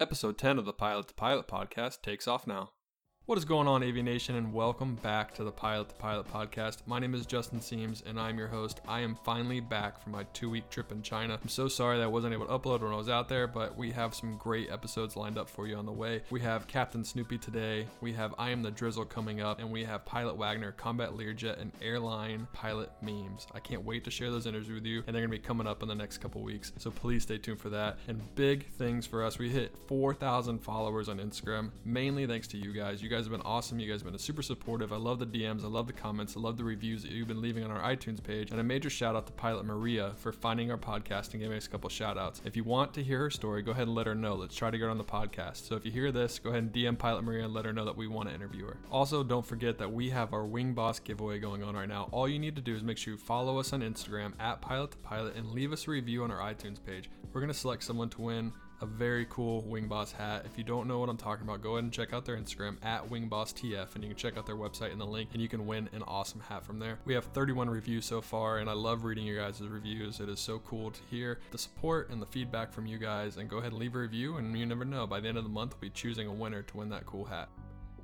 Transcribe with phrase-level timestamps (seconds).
[0.00, 2.70] Episode 10 of the Pilot to Pilot podcast takes off now.
[3.28, 6.78] What is going on, Aviation, and welcome back to the Pilot to Pilot podcast.
[6.86, 8.80] My name is Justin Siems, and I'm your host.
[8.88, 11.38] I am finally back from my two week trip in China.
[11.42, 13.76] I'm so sorry that I wasn't able to upload when I was out there, but
[13.76, 16.22] we have some great episodes lined up for you on the way.
[16.30, 19.84] We have Captain Snoopy today, we have I Am the Drizzle coming up, and we
[19.84, 23.46] have Pilot Wagner, Combat Learjet, and Airline Pilot Memes.
[23.52, 25.66] I can't wait to share those interviews with you, and they're going to be coming
[25.66, 27.98] up in the next couple weeks, so please stay tuned for that.
[28.08, 32.72] And big things for us we hit 4,000 followers on Instagram, mainly thanks to you
[32.72, 33.02] guys.
[33.02, 33.80] You guys guys have been awesome.
[33.80, 34.92] You guys have been super supportive.
[34.92, 35.64] I love the DMs.
[35.64, 36.36] I love the comments.
[36.36, 38.52] I love the reviews that you've been leaving on our iTunes page.
[38.52, 41.66] And a major shout out to Pilot Maria for finding our podcast and giving us
[41.66, 42.40] a couple shout outs.
[42.44, 44.36] If you want to hear her story, go ahead and let her know.
[44.36, 45.66] Let's try to get on the podcast.
[45.66, 47.84] So if you hear this, go ahead and DM Pilot Maria and let her know
[47.86, 48.76] that we want to interview her.
[48.88, 52.08] Also, don't forget that we have our Wing Boss giveaway going on right now.
[52.12, 54.92] All you need to do is make sure you follow us on Instagram at Pilot
[54.92, 57.10] to Pilot and leave us a review on our iTunes page.
[57.32, 60.44] We're going to select someone to win a very cool Wing Boss hat.
[60.46, 62.76] If you don't know what I'm talking about, go ahead and check out their Instagram
[62.84, 65.66] at WingBossTF and you can check out their website in the link and you can
[65.66, 66.98] win an awesome hat from there.
[67.04, 70.20] We have 31 reviews so far and I love reading your guys' reviews.
[70.20, 73.48] It is so cool to hear the support and the feedback from you guys and
[73.48, 75.50] go ahead and leave a review and you never know, by the end of the
[75.50, 77.48] month we'll be choosing a winner to win that cool hat.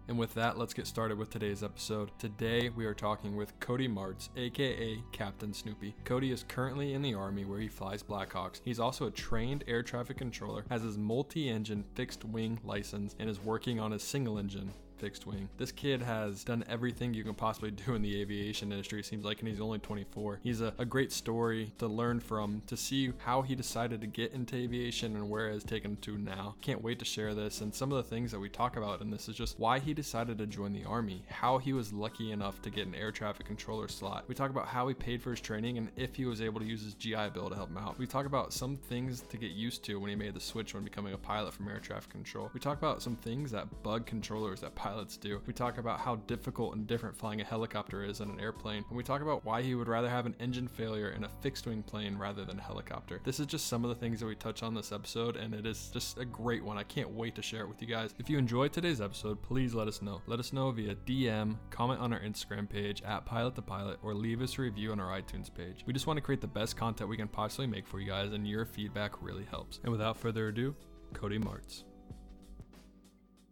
[0.06, 2.10] And with that, let's get started with today's episode.
[2.18, 5.94] Today, we are talking with Cody Martz, aka Captain Snoopy.
[6.04, 8.60] Cody is currently in the Army where he flies Blackhawks.
[8.64, 13.30] He's also a trained air traffic controller, has his multi engine fixed wing license, and
[13.30, 15.48] is working on his single engine fixed wing.
[15.56, 19.24] This kid has done everything you can possibly do in the aviation industry, it seems
[19.24, 20.40] like, and he's only 24.
[20.42, 24.32] He's a, a great story to learn from, to see how he decided to get
[24.32, 26.54] into aviation and where it has taken to now.
[26.60, 27.60] Can't wait to share this.
[27.60, 29.94] And some of the things that we talk about in this is just why he
[29.94, 33.46] decided to join the Army, how he was lucky enough to get an air traffic
[33.46, 34.24] controller slot.
[34.28, 36.66] We talk about how he paid for his training and if he was able to
[36.66, 37.98] use his GI Bill to help him out.
[37.98, 40.84] We talk about some things to get used to when he made the switch when
[40.84, 42.50] becoming a pilot from air traffic control.
[42.54, 45.40] We talk about some things that bug controllers that pilots do.
[45.46, 48.84] We talk about how difficult and different flying a helicopter is in an airplane.
[48.88, 51.66] And we talk about why he would rather have an engine failure in a fixed
[51.66, 53.20] wing plane rather than a helicopter.
[53.24, 55.66] This is just some of the things that we touch on this episode, and it
[55.66, 56.78] is just a great one.
[56.78, 58.14] I can't wait to share it with you guys.
[58.18, 60.22] If you enjoyed today's episode, please let us know.
[60.26, 64.14] Let us know via DM, comment on our Instagram page at Pilot to Pilot, or
[64.14, 65.84] leave us a review on our iTunes page.
[65.86, 68.32] We just want to create the best content we can possibly make for you guys,
[68.32, 69.80] and your feedback really helps.
[69.82, 70.74] And without further ado,
[71.12, 71.84] Cody Martz.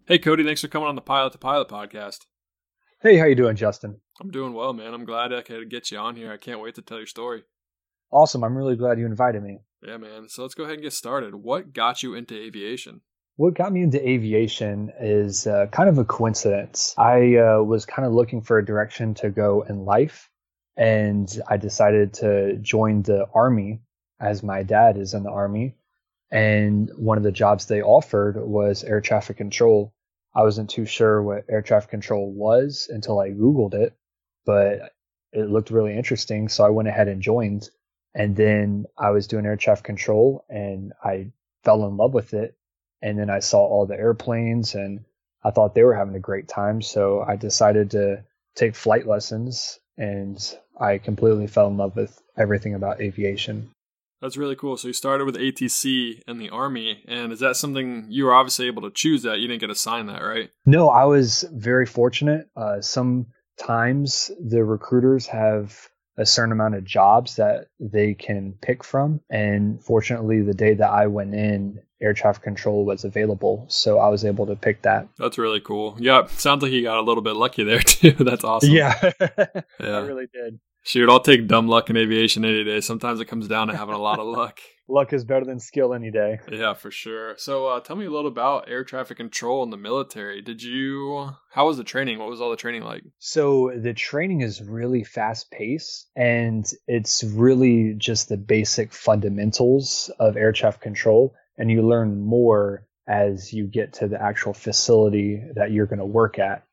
[0.05, 2.27] Hey, Cody, thanks for coming on the Pilot to Pilot podcast.
[3.01, 4.01] Hey, how you doing, Justin?
[4.21, 4.95] I'm doing well, man.
[4.95, 6.33] I'm glad I could get you on here.
[6.33, 7.45] I can't wait to tell your story.
[8.11, 8.43] Awesome.
[8.43, 9.61] I'm really glad you invited me.
[9.81, 10.29] Yeah, man.
[10.29, 11.37] So let's go ahead and get started.
[11.37, 13.03] What got you into aviation?
[13.37, 16.97] What got me into aviation is uh, kind of a coincidence.
[16.99, 20.29] I uh, was kind of looking for a direction to go in life,
[20.77, 23.83] and I decided to join the Army
[24.19, 25.77] as my dad is in the Army.
[26.33, 29.93] And one of the jobs they offered was air traffic control.
[30.35, 33.93] I wasn't too sure what air traffic control was until I Googled it,
[34.47, 34.93] but
[35.33, 36.49] it looked really interesting.
[36.49, 37.69] So I went ahead and joined.
[38.15, 41.33] And then I was doing air traffic control and I
[41.65, 42.57] fell in love with it.
[43.03, 45.05] And then I saw all the airplanes and
[45.45, 46.81] I thought they were having a great time.
[46.81, 50.39] So I decided to take flight lessons and
[50.81, 53.71] I completely fell in love with everything about aviation.
[54.23, 54.77] That's really cool.
[54.77, 58.69] So you started with ATC in the Army, and is that something you were obviously
[58.69, 59.41] able to choose that?
[59.41, 60.49] You didn't get assigned that, right?
[60.65, 62.49] No, I was very fortunate.
[62.57, 65.89] Uh, sometimes the recruiters have
[66.19, 69.21] a certain amount of jobs that they can pick from.
[69.29, 73.67] And fortunately, the day that I went in, air traffic control was available.
[73.69, 75.09] So I was able to pick that.
[75.19, 75.97] That's really cool.
[75.99, 78.13] Yeah, sounds like you got a little bit lucky there, too.
[78.13, 78.71] That's awesome.
[78.71, 79.11] Yeah.
[79.21, 79.63] yeah.
[79.81, 80.61] I really did.
[80.85, 82.81] Shoot, I'll take dumb luck in aviation any day.
[82.81, 84.61] Sometimes it comes down to having a lot of luck.
[84.89, 86.41] luck is better than skill any day.
[86.51, 87.35] Yeah, for sure.
[87.39, 90.43] So, uh, tell me a little about air traffic control in the military.
[90.43, 91.31] Did you?
[91.51, 92.19] How was the training?
[92.19, 93.05] What was all the training like?
[93.19, 100.37] So the training is really fast paced, and it's really just the basic fundamentals of
[100.37, 105.71] air traffic control, and you learn more as you get to the actual facility that
[105.71, 106.65] you're going to work at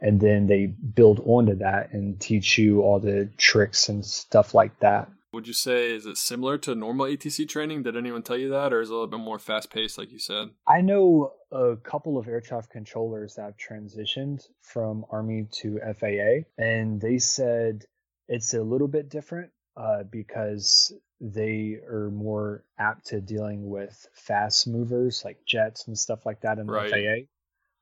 [0.00, 4.78] and then they build onto that and teach you all the tricks and stuff like
[4.80, 5.08] that.
[5.32, 7.84] Would you say is it similar to normal ATC training?
[7.84, 10.10] Did anyone tell you that, or is it a little bit more fast paced, like
[10.10, 10.50] you said?
[10.66, 16.48] I know a couple of air traffic controllers that have transitioned from Army to FAA,
[16.58, 17.84] and they said
[18.26, 24.66] it's a little bit different uh, because they are more apt to dealing with fast
[24.66, 26.90] movers like jets and stuff like that in the right.
[26.90, 27.26] FAA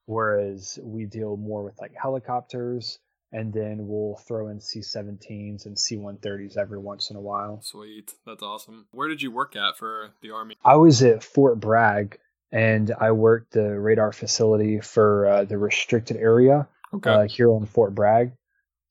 [0.08, 2.98] whereas we deal more with like helicopters
[3.30, 7.60] and then we'll throw in C-17s and C-130s every once in a while.
[7.60, 8.86] Sweet, that's awesome.
[8.90, 10.56] Where did you work at for the army?
[10.64, 12.18] I was at Fort Bragg,
[12.50, 17.10] and I worked the radar facility for uh, the restricted area Okay.
[17.10, 18.32] uh, here on Fort Bragg.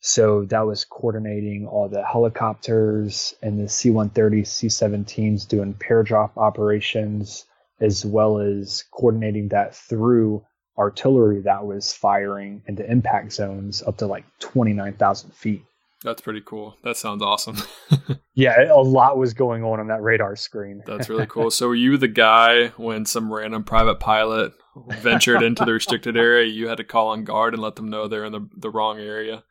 [0.01, 6.37] So that was coordinating all the helicopters and the C 130, C 17s doing paradrop
[6.37, 7.45] operations,
[7.81, 10.45] as well as coordinating that through
[10.77, 15.63] artillery that was firing into impact zones up to like 29,000 feet.
[16.03, 16.77] That's pretty cool.
[16.83, 17.57] That sounds awesome.
[18.37, 20.83] Yeah, a lot was going on on that radar screen.
[20.85, 21.49] That's really cool.
[21.49, 24.53] So were you the guy when some random private pilot
[25.01, 28.07] ventured into the restricted area, you had to call on guard and let them know
[28.07, 29.43] they're in the, the wrong area?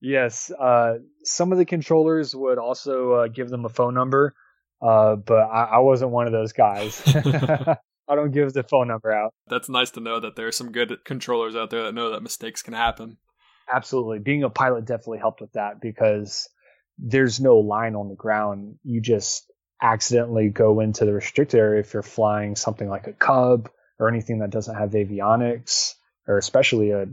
[0.00, 4.32] Yes, uh, some of the controllers would also uh, give them a phone number,
[4.80, 7.02] uh, but I, I wasn't one of those guys.
[8.10, 9.32] I don't give the phone number out.
[9.46, 12.22] That's nice to know that there are some good controllers out there that know that
[12.22, 13.18] mistakes can happen.
[13.72, 14.18] Absolutely.
[14.18, 16.48] Being a pilot definitely helped with that because
[16.98, 18.80] there's no line on the ground.
[18.82, 23.70] You just accidentally go into the restricted area if you're flying something like a Cub
[23.98, 25.94] or anything that doesn't have avionics,
[26.28, 27.06] or especially a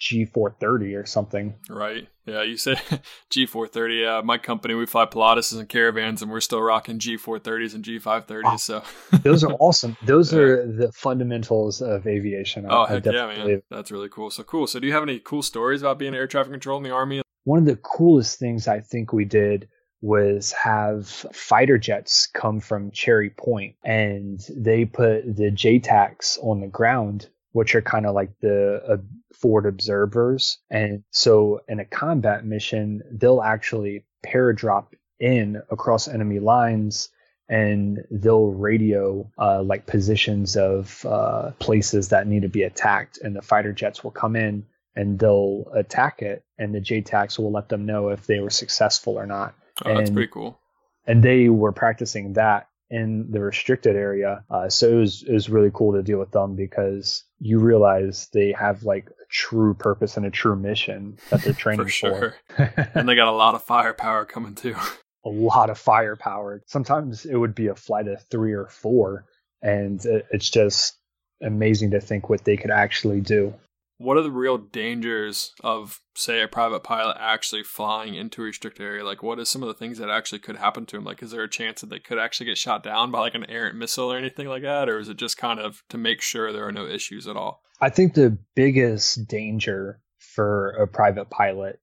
[0.00, 1.54] G430 or something.
[1.68, 2.08] Right.
[2.26, 2.76] Yeah, you said
[3.30, 4.02] G430.
[4.02, 8.42] Yeah, my company, we fly Pilatus and caravans, and we're still rocking G430s and G530s.
[8.44, 8.82] Oh, so
[9.22, 9.96] those are awesome.
[10.04, 10.38] Those Yeah.
[10.40, 12.66] are the fundamentals of aviation.
[12.68, 13.40] Oh I heck yeah, man!
[13.40, 13.62] believe.
[13.70, 14.30] That's really cool.
[14.30, 14.66] So cool.
[14.66, 17.22] So do you have any cool stories about being air traffic control in the army?
[17.44, 19.68] One of the coolest things I think we did
[20.00, 26.66] was have fighter jets come from Cherry Point and they put the JTACs on the
[26.66, 28.96] ground, which are kind of like the uh,
[29.34, 30.58] forward observers.
[30.70, 34.86] And so in a combat mission, they'll actually paradrop
[35.20, 37.10] in across enemy lines
[37.48, 43.36] and they'll radio uh, like positions of uh, places that need to be attacked and
[43.36, 44.64] the fighter jets will come in
[44.96, 49.18] and they'll attack it and the JTACs will let them know if they were successful
[49.18, 49.54] or not.
[49.84, 50.58] Oh, that's pretty cool.
[51.06, 54.44] And they were practicing that in the restricted area.
[54.50, 58.28] Uh, so it was, it was really cool to deal with them because you realize
[58.34, 62.34] they have like a true purpose and a true mission that they're training For sure.
[62.54, 62.90] for.
[62.94, 64.76] and they got a lot of firepower coming too.
[65.24, 66.62] a lot of firepower.
[66.66, 69.24] Sometimes it would be a flight of three or four,
[69.62, 70.98] and it, it's just
[71.42, 73.54] amazing to think what they could actually do.
[74.02, 78.84] What are the real dangers of, say, a private pilot actually flying into a restricted
[78.84, 79.04] area?
[79.04, 81.30] Like, what is some of the things that actually could happen to him Like, is
[81.30, 84.12] there a chance that they could actually get shot down by like an errant missile
[84.12, 86.72] or anything like that, or is it just kind of to make sure there are
[86.72, 87.62] no issues at all?
[87.80, 91.78] I think the biggest danger for a private pilot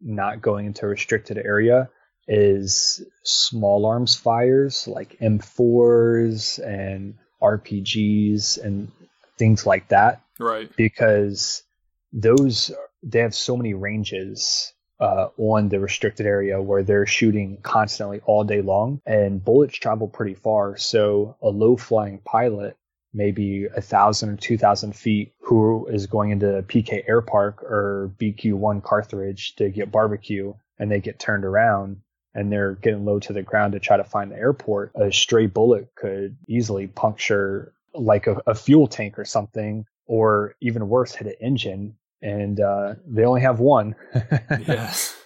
[0.00, 1.88] not going into a restricted area
[2.26, 8.90] is small arms fires like M4s and RPGs and
[9.38, 10.22] things like that.
[10.40, 10.74] Right.
[10.76, 11.62] because
[12.12, 12.72] those
[13.02, 18.44] they have so many ranges uh, on the restricted area where they're shooting constantly all
[18.44, 20.76] day long, and bullets travel pretty far.
[20.76, 22.76] So a low flying pilot,
[23.14, 28.12] maybe a thousand or two thousand feet, who is going into PK Air Park or
[28.18, 32.02] BQ One Carthage to get barbecue, and they get turned around.
[32.32, 34.92] And they're getting low to the ground to try to find the airport.
[34.94, 40.88] A stray bullet could easily puncture like a, a fuel tank or something, or even
[40.88, 41.94] worse, hit an engine.
[42.20, 43.94] And uh, they only have one.
[44.66, 45.16] yes.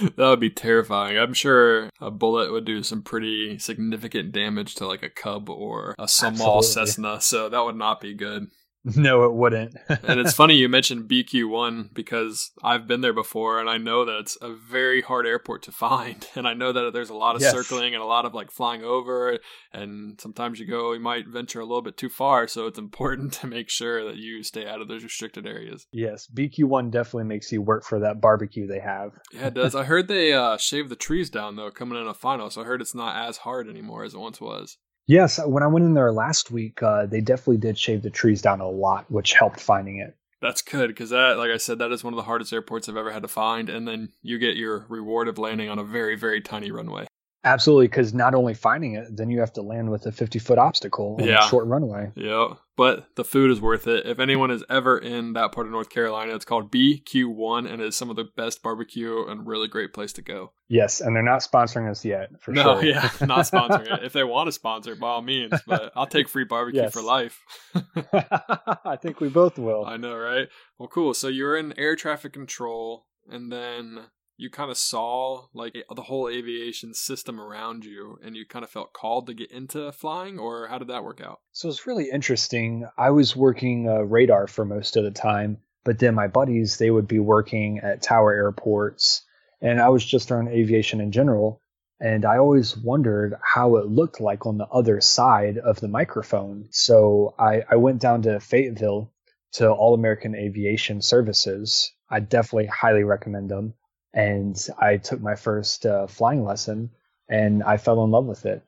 [0.00, 1.18] That would be terrifying.
[1.18, 5.94] I'm sure a bullet would do some pretty significant damage to like a cub or
[5.98, 6.62] a small.
[6.62, 8.46] Cessna, so that would not be good.
[8.96, 9.76] no, it wouldn't.
[9.88, 14.18] and it's funny you mentioned BQ1 because I've been there before and I know that
[14.20, 16.26] it's a very hard airport to find.
[16.36, 17.52] And I know that there's a lot of Yes.
[17.52, 19.38] circling and a lot of like flying over.
[19.72, 22.48] And sometimes you go, you might venture a little bit too far.
[22.48, 25.86] So it's important to make sure that you stay out of those restricted areas.
[25.92, 29.12] yes, BQ1 definitely makes you work for that barbecue they have.
[29.32, 29.74] Yeah, it does.
[29.74, 32.48] I heard they uh, shaved the trees down though coming in a final.
[32.48, 34.78] So I heard it's not as hard anymore as it once was.
[35.06, 38.42] Yes, when I went in there last week, uh, they definitely did shave the trees
[38.42, 40.16] down a lot, which helped finding it.
[40.40, 42.96] That's good because that, like I said, that is one of the hardest airports I've
[42.96, 43.68] ever had to find.
[43.68, 47.06] And then you get your reward of landing on a very, very tiny runway.
[47.42, 50.58] Absolutely, because not only finding it, then you have to land with a 50 foot
[50.58, 51.44] obstacle on Yeah.
[51.44, 52.12] a short runway.
[52.14, 54.04] Yeah, but the food is worth it.
[54.04, 57.96] If anyone is ever in that part of North Carolina, it's called BQ1 and it's
[57.96, 60.52] some of the best barbecue and really great place to go.
[60.68, 62.84] Yes, and they're not sponsoring us yet, for no, sure.
[62.84, 64.04] yeah, not sponsoring it.
[64.04, 66.92] If they want to sponsor, by all means, but I'll take free barbecue Yes.
[66.92, 67.40] for life.
[68.12, 69.84] I think we both will.
[69.86, 70.48] I know, right?
[70.78, 71.14] Well, cool.
[71.14, 74.00] So you're in air traffic control, and then
[74.40, 78.70] you kind of saw like the whole aviation system around you, and you kind of
[78.70, 81.40] felt called to get into flying, or how did that work out?
[81.52, 82.88] So it's really interesting.
[82.96, 86.90] I was working uh, radar for most of the time, but then my buddies they
[86.90, 89.22] would be working at tower airports,
[89.60, 91.60] and I was just around aviation in general.
[92.00, 96.68] and I always wondered how it looked like on the other side of the microphone.
[96.70, 99.12] So I, I went down to Fayetteville
[99.52, 101.92] to All American Aviation Services.
[102.08, 103.74] I definitely highly recommend them.
[104.12, 106.90] And I took my first uh, flying lesson
[107.28, 108.62] and I fell in love with it.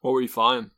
[0.00, 0.70] What were you flying?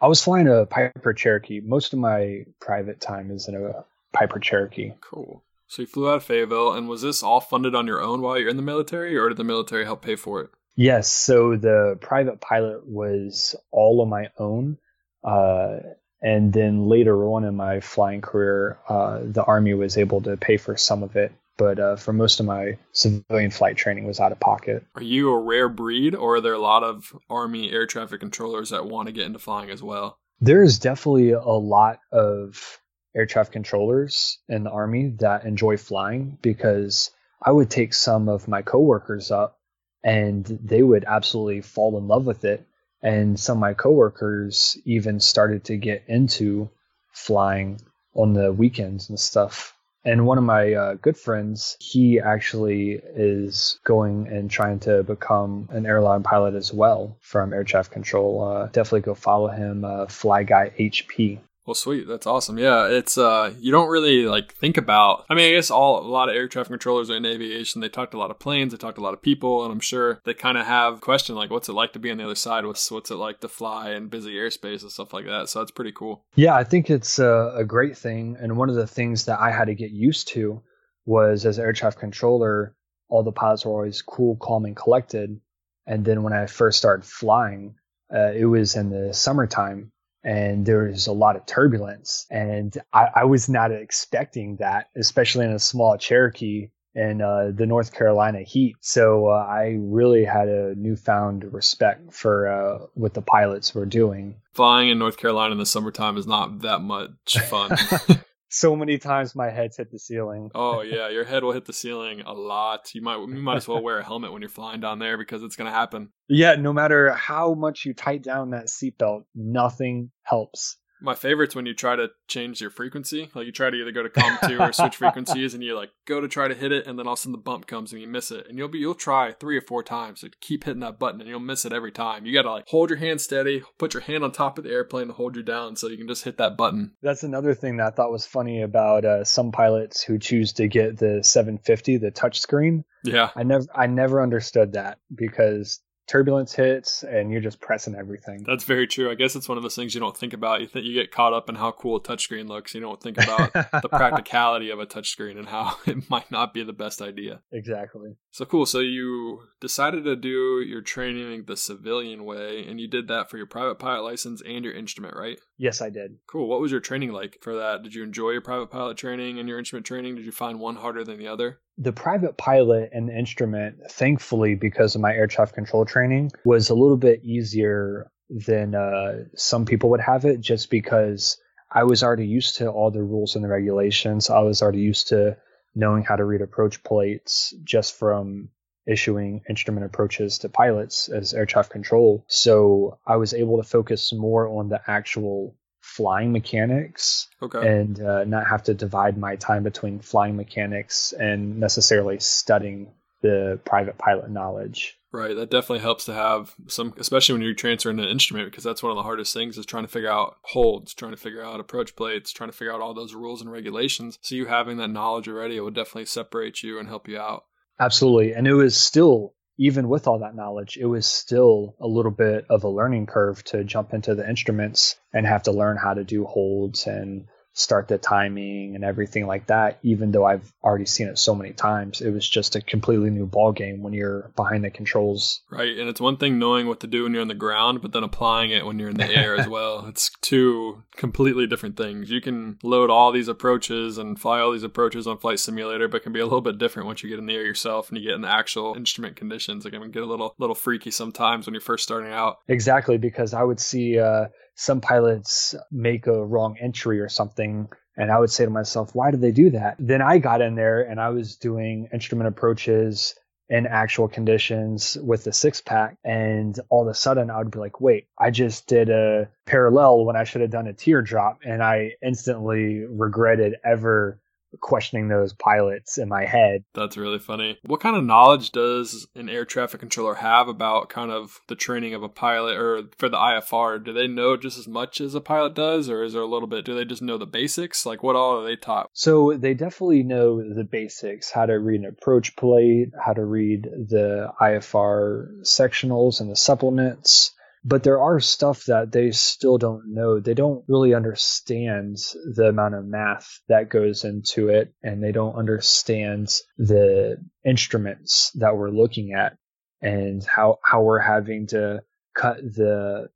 [0.00, 1.60] I was flying a Piper Cherokee.
[1.60, 4.92] Most of my private time is in a Piper Cherokee.
[5.00, 5.42] Cool.
[5.66, 8.36] So you flew out of Fayetteville, and was this all funded on your own while
[8.38, 10.50] you're in the military, or did the military help pay for it?
[10.74, 11.12] Yes.
[11.12, 14.78] So the private pilot was all on my own.
[15.22, 15.80] Uh,
[16.22, 20.56] and then later on in my flying career, uh, the Army was able to pay
[20.56, 21.32] for some of it.
[21.60, 24.82] But uh, for most of my civilian flight training was out of pocket.
[24.94, 28.70] Are you a rare breed, or are there a lot of Army air traffic controllers
[28.70, 30.16] that want to get into flying as well?
[30.40, 32.80] There's definitely a lot of
[33.14, 37.10] air traffic controllers in the Army that enjoy flying because
[37.42, 39.58] I would take some of my coworkers up
[40.02, 42.66] and they would absolutely fall in love with it.
[43.02, 46.70] And some of my coworkers even started to get into
[47.12, 47.82] flying
[48.14, 49.76] on the weekends and stuff.
[50.04, 55.68] And one of my uh, good friends, he actually is going and trying to become
[55.70, 58.42] an airline pilot as well from air traffic control.
[58.42, 61.38] Uh, definitely go follow him, uh, Fly Guy HP.
[61.66, 62.08] Well, sweet.
[62.08, 62.58] That's awesome.
[62.58, 65.26] Yeah, it's uh, you don't really like think about.
[65.28, 67.80] I mean, I guess all a lot of air traffic controllers in aviation.
[67.80, 68.72] They talk to a lot of planes.
[68.72, 71.36] They talk to a lot of people, and I'm sure they kind of have question
[71.36, 72.64] like, what's it like to be on the other side?
[72.64, 75.48] What's what's it like to fly in busy airspace and stuff like that?
[75.48, 76.24] So that's pretty cool.
[76.34, 79.50] Yeah, I think it's a, a great thing, and one of the things that I
[79.50, 80.62] had to get used to
[81.04, 82.74] was as air traffic controller,
[83.08, 85.40] all the pilots were always cool, calm, and collected.
[85.86, 87.74] And then when I first started flying,
[88.14, 92.26] uh, it was in the summertime and there was a lot of turbulence.
[92.30, 97.66] And I, I was not expecting that, especially in a small Cherokee in uh, the
[97.66, 98.76] North Carolina heat.
[98.80, 104.36] So uh, I really had a newfound respect for uh, what the pilots were doing.
[104.54, 107.76] Flying in North Carolina in the summertime is not that much fun.
[108.50, 110.50] so many times my head's hit the ceiling.
[110.54, 112.94] oh yeah, your head will hit the ceiling a lot.
[112.94, 115.42] You might you might as well wear a helmet when you're flying down there because
[115.42, 116.10] it's gonna happen.
[116.28, 120.76] Yeah, no matter how much you tight down that seatbelt, nothing helps.
[121.00, 123.30] My favorite's when you try to change your frequency.
[123.34, 125.90] Like you try to either go to com two or switch frequencies, and you like
[126.06, 127.92] go to try to hit it, and then all of a sudden the bump comes
[127.92, 128.46] and you miss it.
[128.48, 131.28] And you'll be you'll try three or four times to keep hitting that button, and
[131.28, 132.26] you'll miss it every time.
[132.26, 135.08] You gotta like hold your hand steady, put your hand on top of the airplane
[135.08, 136.92] to hold you down, so you can just hit that button.
[137.02, 140.68] That's another thing that I thought was funny about uh, some pilots who choose to
[140.68, 142.84] get the 750, the touchscreen.
[143.04, 145.80] Yeah, I never I never understood that because
[146.10, 148.42] turbulence hits and you're just pressing everything.
[148.44, 149.10] That's very true.
[149.12, 150.60] I guess it's one of those things you don't think about.
[150.60, 152.74] You think you get caught up in how cool a touchscreen looks.
[152.74, 156.64] You don't think about the practicality of a touchscreen and how it might not be
[156.64, 157.42] the best idea.
[157.52, 158.16] Exactly.
[158.32, 158.66] So cool.
[158.66, 163.36] So you decided to do your training the civilian way, and you did that for
[163.36, 165.38] your private pilot license and your instrument, right?
[165.60, 166.16] Yes, I did.
[166.26, 166.48] Cool.
[166.48, 167.82] What was your training like for that?
[167.82, 170.16] Did you enjoy your private pilot training and your instrument training?
[170.16, 171.60] Did you find one harder than the other?
[171.80, 176.68] the private pilot and the instrument, thankfully, because of my air traffic control training, was
[176.68, 181.38] a little bit easier than uh, some people would have it, just because
[181.72, 184.28] I was already used to all the rules and the regulations.
[184.28, 185.38] I was already used to
[185.74, 188.50] knowing how to read approach plates just from
[188.86, 192.24] issuing instrument approaches to pilots as air traffic control.
[192.26, 197.66] So I was able to focus more on the actual flying mechanics okay.
[197.66, 203.60] and uh, not have to divide my time between flying mechanics and necessarily studying the
[203.64, 204.96] private pilot knowledge.
[205.12, 208.82] Right, that definitely helps to have some, especially when you're transferring an instrument, because that's
[208.82, 211.58] one of the hardest things is trying to figure out holds, trying to figure out
[211.58, 214.20] approach plates, trying to figure out all those rules and regulations.
[214.22, 217.46] So you having that knowledge already, it would definitely separate you and help you out.
[217.80, 222.10] Absolutely, and it was still even with all that knowledge, it was still a little
[222.10, 225.92] bit of a learning curve to jump into the instruments and have to learn how
[225.94, 230.86] to do holds and start the timing and everything like that even though i've already
[230.86, 234.30] seen it so many times it was just a completely new ball game when you're
[234.36, 235.42] behind the controls.
[235.50, 237.92] Right and it's one thing knowing what to do when you're on the ground but
[237.92, 239.86] then applying it when you're in the air as well.
[239.86, 242.10] It's two completely different things.
[242.10, 246.02] You can load all these approaches and fly all these approaches on flight simulator but
[246.02, 248.04] can be a little bit different once you get in the air yourself and you
[248.04, 249.64] get in the actual instrument conditions.
[249.66, 252.38] It can get a little little freaky sometimes when you're first starting out.
[252.48, 257.68] Exactly because i would see uh some pilots make a wrong entry or something
[258.00, 259.76] and I would say to myself, why did they do that?
[259.78, 263.14] Then I got in there and I was doing instrument approaches
[263.50, 265.98] in actual conditions with the six pack.
[266.02, 270.06] And all of a sudden I would be like, wait, I just did a parallel
[270.06, 271.40] when I should have done a teardrop.
[271.44, 274.18] And I instantly regretted ever
[274.60, 276.64] questioning those pilots in my head.
[276.74, 277.58] That's really funny.
[277.64, 281.94] What kind of knowledge does an air traffic controller have about kind of the training
[281.94, 283.82] of a pilot or for the IFR?
[283.84, 286.48] Do they know just as much as a pilot does, or is there a little
[286.48, 286.64] bit?
[286.64, 287.86] Do they just know the basics?
[287.86, 288.90] Like, what all are they taught?
[288.92, 293.64] So they definitely know the basics how to read an approach plate, how to read
[293.64, 300.18] the IFR sectionals and the supplements but there are stuff that they still don't know.
[300.18, 301.98] They don't really understand
[302.34, 308.56] the amount of math that goes into it, and they don't understand the instruments that
[308.56, 309.36] we're looking at
[309.82, 311.82] and how how we're having to
[312.14, 313.08] cut the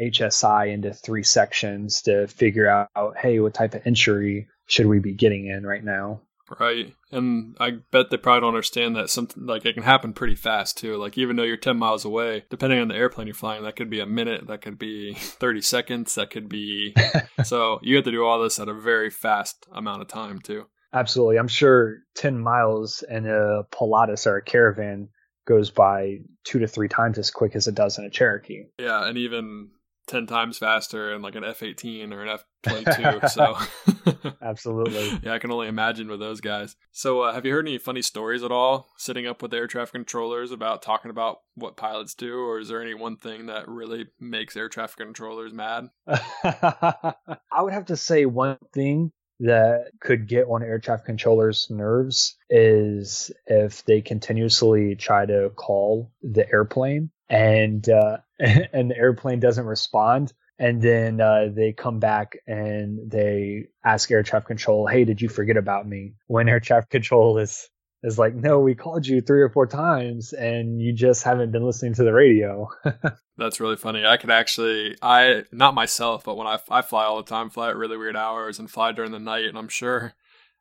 [0.00, 5.12] HSI into three sections to figure out, hey, what type of entry should we be
[5.12, 6.22] getting in right now?
[6.58, 6.94] Right.
[7.12, 10.78] And I bet they probably don't understand that something like it can happen pretty fast
[10.78, 10.96] too.
[10.96, 13.90] Like even though you're 10 miles away, depending on the airplane you're flying, that could
[13.90, 16.94] be a minute, that could be 30 seconds, that could be.
[17.44, 20.66] so you have to do all this at a very fast amount of time too.
[20.92, 21.38] Absolutely.
[21.38, 25.08] I'm sure 10 miles in a Pilatus or a caravan
[25.46, 28.64] goes by two to three times as quick as it does in a Cherokee.
[28.78, 29.06] Yeah.
[29.06, 29.70] And even
[30.10, 33.20] 10 times faster and like an F 18 or an F 22.
[33.28, 33.56] so,
[34.42, 35.20] absolutely.
[35.22, 36.76] Yeah, I can only imagine with those guys.
[36.90, 39.92] So, uh, have you heard any funny stories at all sitting up with air traffic
[39.92, 42.40] controllers about talking about what pilots do?
[42.40, 45.88] Or is there any one thing that really makes air traffic controllers mad?
[46.08, 47.14] I
[47.60, 53.30] would have to say one thing that could get on air traffic controllers' nerves is
[53.46, 58.18] if they continuously try to call the airplane and uh,
[58.72, 60.32] and the airplane doesn't respond.
[60.58, 65.28] And then uh, they come back and they ask air traffic control hey did you
[65.28, 66.14] forget about me?
[66.26, 67.68] When air traffic control is
[68.02, 71.64] is like no we called you three or four times and you just haven't been
[71.64, 72.68] listening to the radio.
[73.36, 74.04] That's really funny.
[74.04, 77.70] I could actually i not myself but when I, I fly all the time fly
[77.70, 79.46] at really weird hours and fly during the night.
[79.46, 80.14] And i'm sure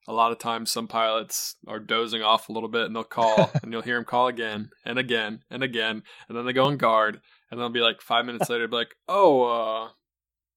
[0.08, 3.52] a lot of times some pilots are dozing off a little bit and they'll call
[3.62, 6.04] and you'll hear them call again and again and again.
[6.28, 8.96] And then they go on guard and they'll be like five minutes later be like
[9.08, 9.90] oh uh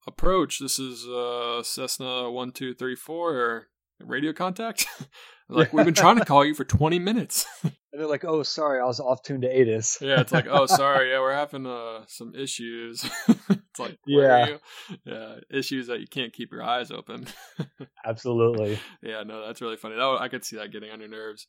[0.07, 0.59] approach.
[0.59, 3.69] This is uh cessna 1234
[4.01, 4.87] radio contact?
[5.49, 7.45] Like we've been trying to call you for 20 minutes.
[7.93, 9.99] And they're like oh sorry i was off tuned to ATIS.
[10.01, 13.05] Yeah it's like oh sorry yeah we're having uh some issues.
[13.51, 14.57] It's like yeah.
[15.05, 17.27] yeah issues that you can't keep your eyes open.
[18.07, 18.79] Absolutely.
[19.03, 19.97] Yeah no that's really funny.
[19.97, 21.49] That, i could see that getting on your nerves.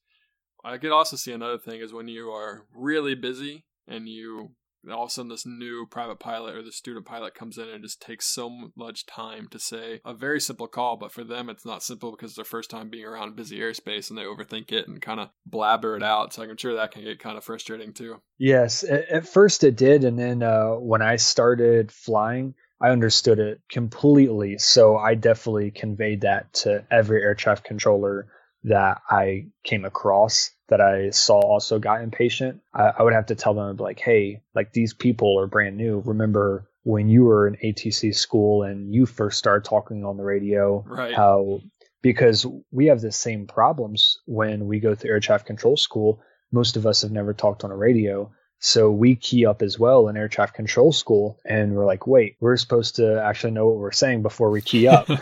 [0.66, 4.52] I could also see another thing is when you are really busy and you
[4.92, 7.84] all of a sudden this new private pilot or the student pilot comes in and
[7.84, 11.66] just takes so much time to say a very simple call but for them it's
[11.66, 14.88] not simple because it's their first time being around busy airspace and they overthink it
[14.88, 16.34] and kind of blabber it out.
[16.34, 18.22] So i'm sure that can get kind of frustrating too.
[18.38, 23.62] Yes at first it did and then uh, when i started flying I understood it
[23.72, 24.58] completely.
[24.58, 28.28] So I definitely conveyed that to every air traffic controller
[28.66, 33.36] that I came across that I saw also got impatient, I, I would have to
[33.36, 36.02] tell them like, hey, like these people are brand new.
[36.06, 40.84] Remember when you were in ATC school and you first started talking on the radio,
[40.88, 41.14] right.
[41.14, 41.62] how
[42.02, 46.22] because we have the same problems when we go through air traffic control school.
[46.52, 48.32] Most of us have never talked on a radio.
[48.66, 52.38] So we key up as well in air traffic control school, and we're like, wait,
[52.40, 55.10] we're supposed to actually know what we're saying before we key up.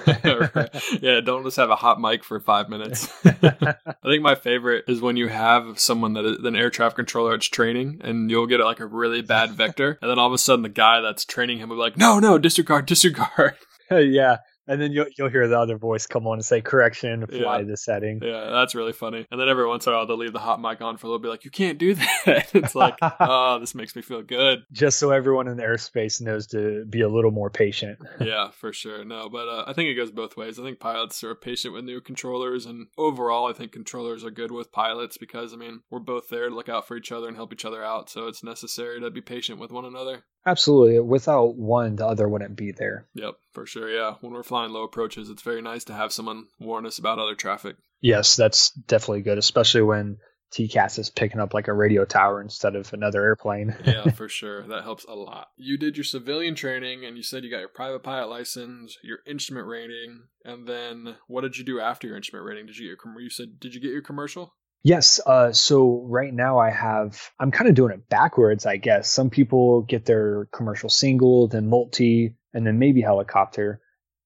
[1.02, 3.12] Yeah, don't just have a hot mic for five minutes.
[3.26, 7.32] I think my favorite is when you have someone that is an air traffic controller
[7.32, 10.38] that's training, and you'll get like a really bad vector, and then all of a
[10.38, 13.56] sudden the guy that's training him will be like, no, no, disregard, disregard.
[13.92, 17.60] yeah, and then you'll you'll hear the other voice come on and say correction, apply
[17.60, 17.64] yeah.
[17.64, 18.20] the setting.
[18.24, 19.26] Yeah, that's really funny.
[19.32, 21.10] And then every once in a while they'll leave the hot mic on for a
[21.10, 22.50] little bit, like you can't do that.
[22.54, 24.64] it's like, oh, this makes me feel good.
[24.72, 28.00] Just so everyone in the airspace knows to be a little more patient.
[28.22, 29.04] yeah, for sure.
[29.04, 30.60] No, but uh, I think it goes both ways.
[30.60, 34.52] I think pilots are patient with new controllers, and overall, I think controllers are good
[34.52, 37.36] with pilots because I mean we're both there to look out for each other and
[37.36, 38.10] help each other out.
[38.10, 40.24] So it's necessary to be patient with one another.
[40.46, 41.00] Absolutely.
[41.00, 43.08] Without one, the other wouldn't be there.
[43.14, 43.90] Yep, for sure.
[43.90, 44.16] Yeah.
[44.22, 47.36] When we're flying low approaches, it's very nice to have someone warn us about other
[47.36, 47.76] traffic.
[48.02, 50.18] Yes, that's definitely good, especially when
[50.52, 53.76] TCAS is picking up like a radio tower instead of another airplane.
[53.86, 54.68] yeah, for sure.
[54.68, 55.48] That helps a lot.
[55.56, 59.20] You did your civilian training and you said you got your private pilot license, your
[59.26, 62.66] instrument rating, and then what did you do after your instrument rating?
[62.66, 64.56] Did you get your you said did you get your commercial?
[64.84, 65.20] Yes.
[65.24, 69.12] Uh, so right now I have, I'm kind of doing it backwards, I guess.
[69.12, 73.80] Some people get their commercial single, then multi, and then maybe helicopter.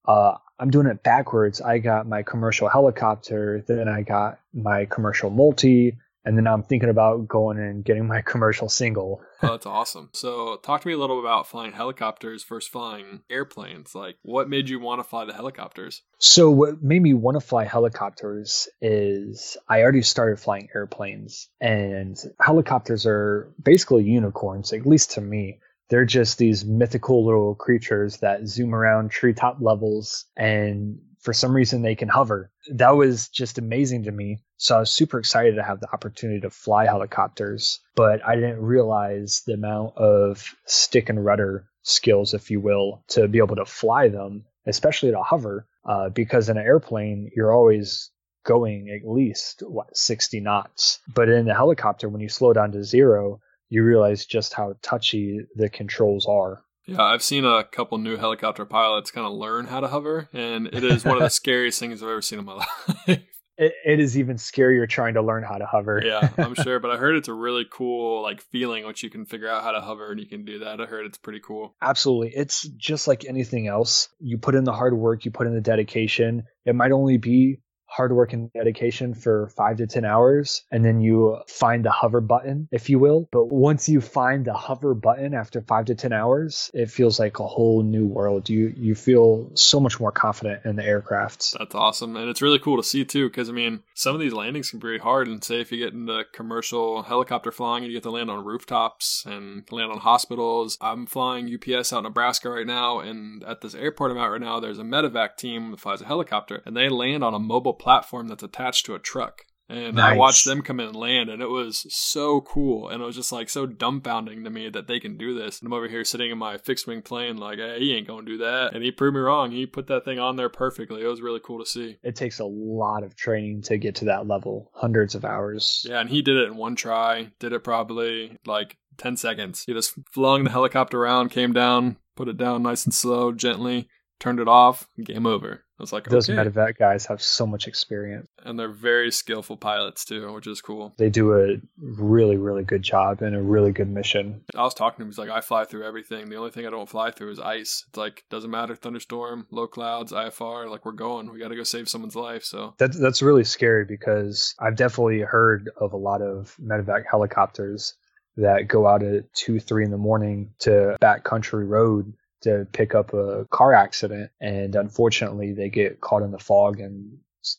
[0.06, 1.60] Uh, I'm doing it backwards.
[1.60, 6.90] I got my commercial helicopter, then I got my commercial multi, And then I'm thinking
[6.90, 9.22] about going and getting my commercial single.
[9.42, 10.10] oh, that's awesome.
[10.12, 13.94] So, talk to me a little about flying helicopters versus flying airplanes.
[13.94, 16.02] Like, what made you want to fly the helicopters?
[16.18, 22.16] So, what made me want to fly helicopters is I already started flying airplanes, and
[22.40, 28.46] helicopters are basically unicorns, at least to me they're just these mythical little creatures that
[28.48, 32.52] zoom around treetop levels and for some reason they can hover.
[32.70, 34.38] That was just amazing to me.
[34.58, 38.62] So I was super excited to have the opportunity to fly helicopters, but I didn't
[38.62, 43.64] realize the amount of stick and rudder skills, if you will, to be able to
[43.64, 48.12] fly them, especially to hover, uh, because in an airplane, you're always
[48.44, 52.84] going at least what 60 knots but in the helicopter when you slow down to
[52.84, 56.62] zero you realize just how touchy the controls are.
[56.86, 60.68] Yeah, I've seen a couple new helicopter pilots kind of learn how to hover, and
[60.68, 62.54] it is one of the scariest things I've ever seen in my
[63.08, 63.22] life.
[63.58, 66.02] It, it is even scarier trying to learn how to hover.
[66.04, 69.24] yeah, I'm sure, but I heard it's a really cool like feeling once you can
[69.24, 70.80] figure out how to hover and you can do that.
[70.80, 71.74] I heard it's pretty cool.
[71.80, 72.32] Absolutely.
[72.36, 74.10] It's just like anything else.
[74.18, 76.44] You put in the hard work, you put in the dedication.
[76.66, 81.00] It might only be hard work and dedication for five to 10 hours, and then
[81.00, 83.28] you find the hover button, if you will.
[83.32, 87.38] But once you find the hover button after five to 10 hours, it feels like
[87.38, 88.48] a whole new world.
[88.48, 91.54] You, you feel so much more confident in the aircraft.
[91.58, 92.16] That's awesome.
[92.16, 94.78] And it's really cool to see too, because I mean, some of these landings can
[94.78, 95.28] be pretty hard.
[95.28, 98.44] And say if you get into commercial helicopter flying and you get to land on
[98.44, 100.76] rooftops and land on hospitals.
[100.80, 104.40] I'm flying UPS out in Nebraska right now, and at this airport I'm at right
[104.40, 107.74] now, there's a medevac team that flies a helicopter, and they land on a mobile
[107.86, 109.42] platform that's attached to a truck.
[109.68, 110.14] And nice.
[110.14, 112.88] I watched them come in and land, and it was so cool.
[112.88, 115.60] And it was just like so dumbfounding to me that they can do this.
[115.60, 118.26] And I'm over here sitting in my fixed wing plane, like, hey, he ain't gonna
[118.26, 118.74] do that.
[118.74, 119.52] And he proved me wrong.
[119.52, 121.00] He put that thing on there perfectly.
[121.00, 121.96] It was really cool to see.
[122.02, 125.86] It takes a lot of training to get to that level, hundreds of hours.
[125.88, 129.62] Yeah, and he did it in one try, did it probably like 10 seconds.
[129.64, 133.88] He just flung the helicopter around, came down, put it down nice and slow, gently,
[134.18, 135.62] turned it off, game over.
[135.78, 136.42] I was like, those okay.
[136.42, 140.94] medevac guys have so much experience, and they're very skillful pilots too, which is cool.
[140.96, 144.42] They do a really, really good job and a really good mission.
[144.54, 145.08] I was talking to him.
[145.08, 146.30] He's like, I fly through everything.
[146.30, 147.84] The only thing I don't fly through is ice.
[147.88, 150.70] It's like doesn't matter thunderstorm, low clouds, IFR.
[150.70, 151.30] Like we're going.
[151.30, 152.44] We got to go save someone's life.
[152.44, 157.94] So that's that's really scary because I've definitely heard of a lot of medevac helicopters
[158.38, 163.12] that go out at two, three in the morning to backcountry road to pick up
[163.12, 167.18] a car accident and unfortunately they get caught in the fog and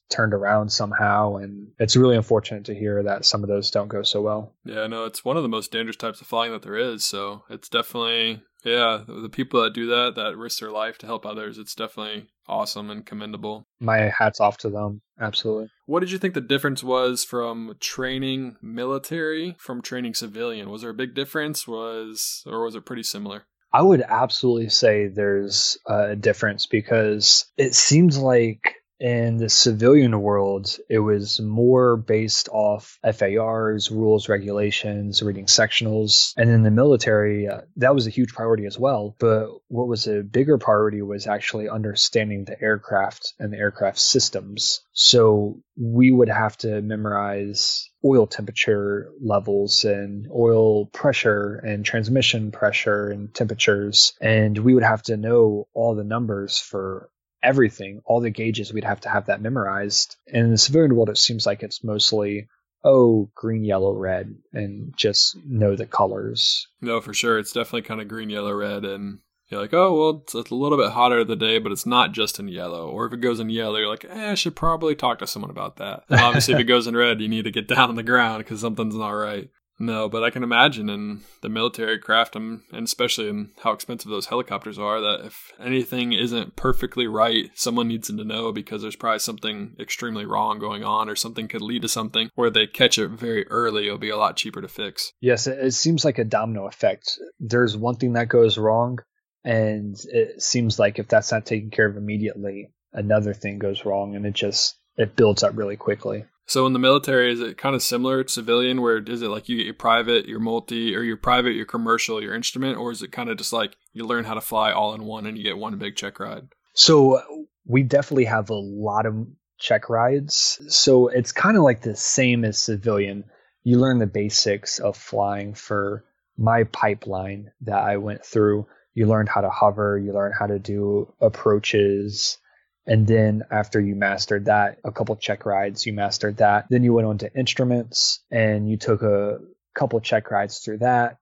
[0.09, 4.03] turned around somehow and it's really unfortunate to hear that some of those don't go
[4.03, 4.53] so well.
[4.65, 7.43] Yeah no it's one of the most dangerous types of flying that there is so
[7.49, 11.57] it's definitely yeah the people that do that that risk their life to help others
[11.57, 13.67] it's definitely awesome and commendable.
[13.79, 15.69] My hats off to them absolutely.
[15.85, 20.69] What did you think the difference was from training military from training civilian?
[20.69, 21.67] Was there a big difference?
[21.67, 27.75] Was or was it pretty similar I would absolutely say there's a difference because it
[27.75, 35.45] seems like in the civilian world, it was more based off FARs, rules, regulations, reading
[35.45, 36.33] sectionals.
[36.37, 39.15] And in the military, uh, that was a huge priority as well.
[39.19, 44.81] But what was a bigger priority was actually understanding the aircraft and the aircraft systems.
[44.93, 53.09] So we would have to memorize oil temperature levels and oil pressure and transmission pressure
[53.09, 54.13] and temperatures.
[54.21, 57.09] And we would have to know all the numbers for
[57.47, 60.17] everything, all the gauges, we'd have to have that memorized.
[60.27, 62.49] And in the civilian world, it seems like it's mostly,
[62.83, 66.67] oh, green, yellow, red, and just know the colors.
[66.81, 67.39] No, for sure.
[67.39, 68.83] It's definitely kind of green, yellow, red.
[68.83, 71.85] And you're like, oh, well, it's, a little bit hotter of the day, but it's
[71.85, 72.89] not just in yellow.
[72.89, 75.51] Or if it goes in yellow, you're like, eh, I should probably talk to someone
[75.51, 76.03] about that.
[76.09, 78.39] And obviously, if it goes in red, you need to get down on the ground
[78.39, 79.49] because something's not right.
[79.79, 84.09] No, but I can imagine in the military craft, um, and especially in how expensive
[84.09, 88.95] those helicopters are, that if anything isn't perfectly right, someone needs to know because there's
[88.95, 92.97] probably something extremely wrong going on, or something could lead to something where they catch
[92.97, 93.85] it very early.
[93.85, 95.13] It'll be a lot cheaper to fix.
[95.21, 97.19] Yes, it seems like a domino effect.
[97.39, 98.99] There's one thing that goes wrong,
[99.43, 104.15] and it seems like if that's not taken care of immediately, another thing goes wrong,
[104.15, 106.25] and it just it builds up really quickly.
[106.47, 109.49] So in the military, is it kind of similar to civilian, where is it like
[109.49, 113.03] you get your private, your multi, or your private, your commercial, your instrument, or is
[113.03, 115.43] it kind of just like you learn how to fly all in one and you
[115.43, 116.47] get one big check ride?
[116.73, 117.23] So uh,
[117.65, 119.27] we definitely have a lot of
[119.59, 120.61] check rides.
[120.69, 123.25] So it's kind of like the same as civilian.
[123.65, 126.05] You learn the basics of flying for
[126.37, 128.67] my pipeline that I went through.
[128.93, 132.37] You learned how to hover, you learn how to do approaches,
[132.87, 136.67] And then after you mastered that, a couple check rides, you mastered that.
[136.69, 139.39] Then you went on to instruments and you took a
[139.75, 141.17] couple check rides through that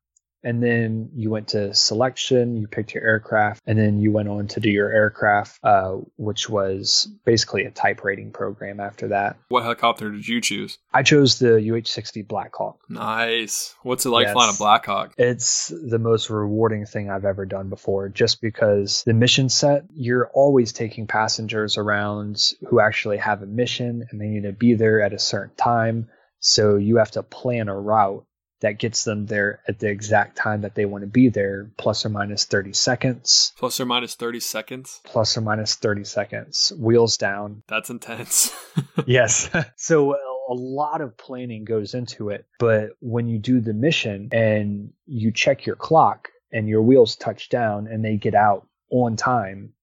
[0.46, 4.48] and then you went to selection you picked your aircraft and then you went on
[4.48, 9.38] to do your aircraft uh, which was basically a type rating program after that.
[9.50, 10.78] What helicopter did you choose?
[10.94, 13.76] I chose the uh-60 blackhawk nice.
[13.84, 14.34] What's it like yes.
[14.34, 19.14] flying a blackhawk it's the most rewarding thing i've ever done before just because the
[19.14, 24.44] mission set you're always taking passengers around who actually have a mission and they need
[24.44, 26.10] to be there at a certain time.
[26.40, 28.26] So you have to plan a route
[28.62, 32.06] that gets them there at the exact time that they want to be there, plus
[32.06, 33.54] or minus 30 seconds.
[33.58, 35.02] Plus or minus 30 seconds?
[35.04, 36.72] Plus or minus 30 seconds.
[36.78, 37.64] Wheels down.
[37.68, 38.52] That's intense.
[39.06, 39.50] yes.
[39.78, 40.18] So uh,
[40.50, 42.46] a lot of planning goes into it.
[42.60, 47.50] But when you do the mission and you check your clock and your wheels touch
[47.50, 49.74] down and they get out on time,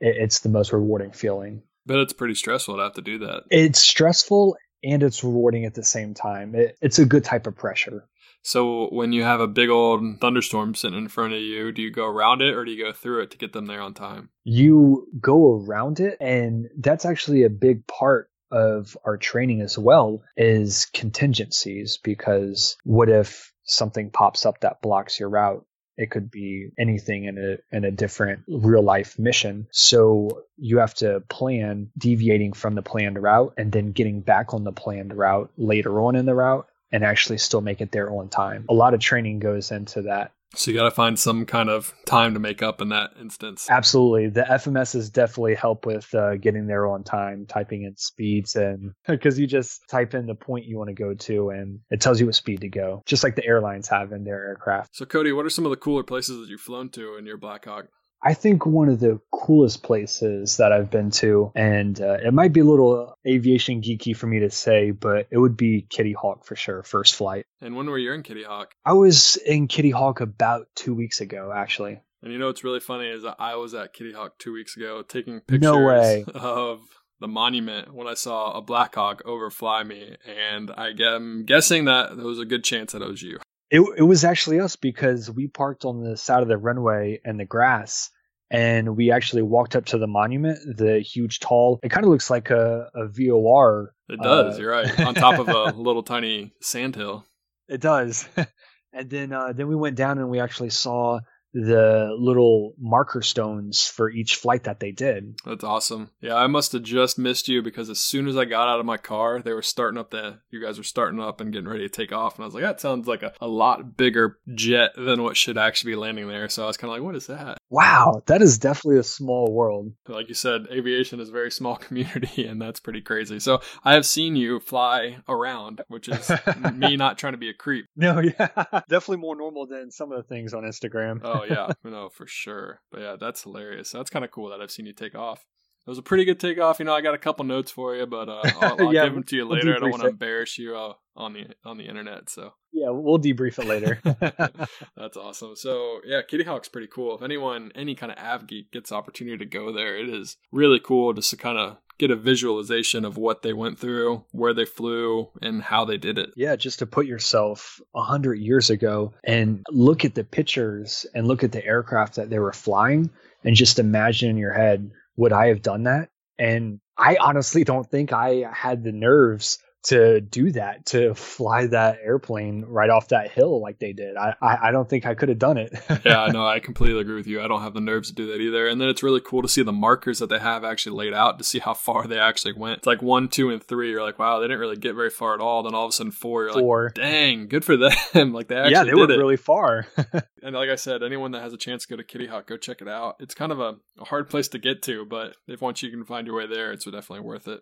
[0.00, 1.62] it's the most rewarding feeling.
[1.86, 3.44] But it's pretty stressful to have to do that.
[3.50, 6.54] It's stressful and it's rewarding at the same time.
[6.54, 8.06] It, it's a good type of pressure.
[8.44, 11.90] So when you have a big old thunderstorm sitting in front of you, do you
[11.90, 14.28] go around it or do you go through it to get them there on time?
[14.44, 20.22] You go around it and that's actually a big part of our training as well
[20.36, 25.64] is contingencies because what if something pops up that blocks your route?
[25.96, 29.68] It could be anything in a in a different real life mission.
[29.70, 34.64] So you have to plan deviating from the planned route and then getting back on
[34.64, 38.28] the planned route later on in the route and actually still make it there on
[38.28, 38.64] time.
[38.70, 40.30] A lot of training goes into that.
[40.54, 43.66] So you got to find some kind of time to make up in that instance.
[43.68, 48.92] Absolutely, the FMSs definitely help with uh, getting there on time, typing in speeds, and
[49.08, 52.20] because you just type in the point you want to go to, and it tells
[52.20, 54.94] you what speed to go, just like the airlines have in their aircraft.
[54.94, 57.36] So Cody, what are some of the cooler places that you've flown to in your
[57.36, 57.88] Blackhawk?
[58.24, 62.54] I think one of the coolest places that I've been to, and uh, it might
[62.54, 66.46] be a little aviation geeky for me to say, but it would be Kitty Hawk
[66.46, 67.44] for sure, first flight.
[67.60, 68.74] And when were you in Kitty Hawk?
[68.84, 72.00] I was in Kitty Hawk about two weeks ago, actually.
[72.22, 74.74] And you know what's really funny is that I was at Kitty Hawk two weeks
[74.74, 76.80] ago taking pictures no of
[77.20, 82.26] the monument when I saw a Blackhawk overfly me, and I am guessing that there
[82.26, 83.38] was a good chance that it was you.
[83.70, 87.40] It, it was actually us because we parked on the side of the runway and
[87.40, 88.10] the grass
[88.50, 91.80] and we actually walked up to the monument, the huge tall.
[91.82, 93.94] It kind of looks like a, a VOR.
[94.08, 94.56] It does.
[94.56, 95.00] Uh, you're right.
[95.00, 97.24] On top of a little tiny sandhill.
[97.68, 98.28] It does.
[98.92, 101.20] and then uh, then we went down and we actually saw
[101.54, 105.38] the little marker stones for each flight that they did.
[105.46, 106.10] That's awesome.
[106.20, 108.86] Yeah, I must have just missed you because as soon as I got out of
[108.86, 111.88] my car, they were starting up the you guys were starting up and getting ready
[111.88, 112.36] to take off.
[112.36, 115.56] And I was like, that sounds like a, a lot bigger jet than what should
[115.56, 116.48] actually be landing there.
[116.48, 117.58] So I was kind of like, what is that?
[117.74, 119.94] Wow, that is definitely a small world.
[120.06, 123.40] Like you said, aviation is a very small community, and that's pretty crazy.
[123.40, 126.30] So I have seen you fly around, which is
[126.72, 127.86] me not trying to be a creep.
[127.96, 128.48] No, yeah,
[128.88, 131.18] definitely more normal than some of the things on Instagram.
[131.24, 132.80] oh, yeah, no, for sure.
[132.92, 133.90] But yeah, that's hilarious.
[133.90, 135.44] That's kind of cool that I've seen you take off.
[135.86, 136.78] It was a pretty good takeoff.
[136.78, 139.14] You know, I got a couple notes for you, but uh, I'll, I'll yeah, give
[139.14, 139.66] them to you later.
[139.66, 142.30] We'll I don't want to embarrass you uh, on the on the internet.
[142.30, 144.00] So yeah, we'll debrief it later.
[144.96, 145.56] That's awesome.
[145.56, 147.14] So yeah, Kitty Hawk's pretty cool.
[147.14, 150.80] If anyone, any kind of av geek gets opportunity to go there, it is really
[150.80, 154.64] cool just to kind of get a visualization of what they went through, where they
[154.64, 156.30] flew, and how they did it.
[156.34, 161.28] Yeah, just to put yourself a hundred years ago and look at the pictures and
[161.28, 163.10] look at the aircraft that they were flying,
[163.44, 166.10] and just imagine in your head would I have done that?
[166.38, 171.98] And I honestly don't think I had the nerves to do that to fly that
[172.02, 174.16] airplane right off that hill like they did.
[174.16, 175.72] I I, I don't think I could have done it.
[176.04, 177.42] yeah, no, I completely agree with you.
[177.42, 178.66] I don't have the nerves to do that either.
[178.66, 181.38] And then it's really cool to see the markers that they have actually laid out
[181.38, 182.78] to see how far they actually went.
[182.78, 183.90] It's like one, two, and three.
[183.90, 185.62] You're like, wow, they didn't really get very far at all.
[185.62, 186.84] Then all of a sudden four, you're four.
[186.84, 187.76] like, dang, good for
[188.12, 188.32] them.
[188.32, 189.18] like they actually yeah, they went it.
[189.18, 189.86] really far.
[190.42, 192.56] and like I said, anyone that has a chance to go to Kitty Hawk, go
[192.56, 193.16] check it out.
[193.20, 196.04] It's kind of a, a hard place to get to, but if once you can
[196.04, 197.60] find your way there, it's definitely worth it.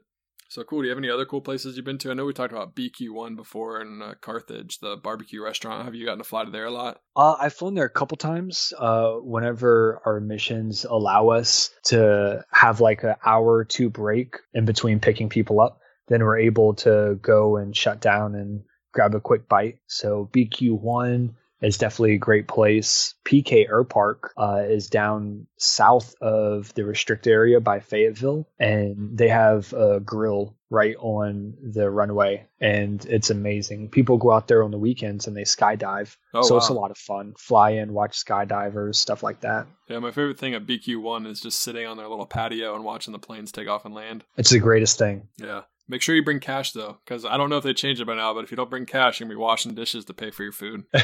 [0.53, 0.81] So cool.
[0.83, 2.11] Do you have any other cool places you've been to?
[2.11, 5.87] I know we talked about BQ1 before in uh, Carthage, the barbecue restaurant.
[5.87, 7.01] Have you gotten to fly to there a lot?
[7.17, 8.75] Uh, I've flown there a couple times.
[8.79, 14.67] Uh, whenever our missions allow us to have like an hour or two break in
[14.67, 19.21] between picking people up, then we're able to go and shut down and grab a
[19.21, 19.79] quick bite.
[19.87, 21.31] So BQ1
[21.63, 23.15] is definitely a great place.
[23.25, 29.29] PK Air Park uh, is down south of the restrict area by Fayetteville, and they
[29.29, 33.91] have a grill right on the runway, and it's amazing.
[33.91, 36.59] People go out there on the weekends and they skydive, Oh, so wow.
[36.59, 37.35] it's a lot of fun.
[37.39, 39.67] Fly in, watch skydivers, stuff like that.
[39.89, 43.13] Yeah, my favorite thing at BQ1 is just sitting on their little patio and watching
[43.13, 44.25] the planes take off and land.
[44.39, 45.29] It's the greatest thing.
[45.37, 45.63] Yeah.
[45.93, 48.15] Make sure you bring cash though, because I don't know if they changed it by
[48.15, 50.43] now, but if you don't bring cash, you're gonna be washing dishes to pay for
[50.43, 50.85] your food.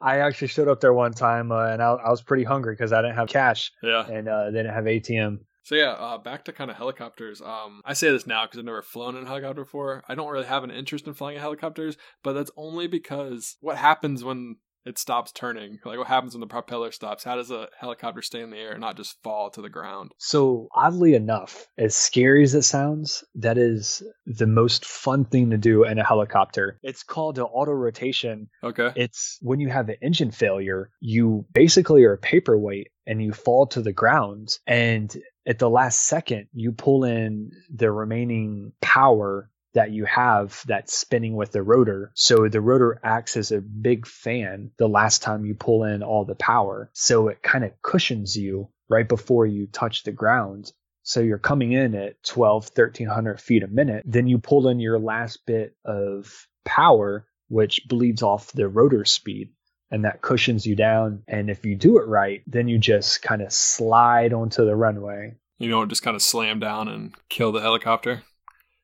[0.00, 2.94] I actually showed up there one time, uh, and I, I was pretty hungry because
[2.94, 4.06] I didn't have cash Yeah.
[4.06, 5.40] and uh, they didn't have ATM.
[5.64, 7.42] So yeah, uh, back to kind of helicopters.
[7.42, 10.02] Um, I say this now because I've never flown in a helicopter before.
[10.08, 14.24] I don't really have an interest in flying helicopters, but that's only because what happens
[14.24, 15.78] when it stops turning?
[15.84, 17.24] Like what happens when the propeller stops?
[17.24, 20.12] How does a helicopter stay in the air and not just fall to the ground?
[20.18, 25.58] So, oddly enough, as scary as it sounds, that is the most fun thing to
[25.58, 26.78] do in a helicopter.
[26.82, 28.48] It's called an auto rotation.
[28.62, 28.90] Okay.
[28.96, 33.66] It's when you have an engine failure, you basically are a paperweight and you fall
[33.68, 34.58] to the ground.
[34.66, 35.14] And
[35.46, 41.34] at the last second, you pull in the remaining power that you have that's spinning
[41.34, 42.12] with the rotor.
[42.14, 46.24] So the rotor acts as a big fan the last time you pull in all
[46.24, 46.90] the power.
[46.92, 50.70] So it kind of cushions you right before you touch the ground.
[51.04, 54.04] So you're coming in at 12, 1300 feet a minute.
[54.06, 59.50] Then you pull in your last bit of power, which bleeds off the rotor speed
[59.90, 61.22] and that cushions you down.
[61.26, 65.34] And if you do it right, then you just kind of slide onto the runway.
[65.58, 68.22] You don't just kind of slam down and kill the helicopter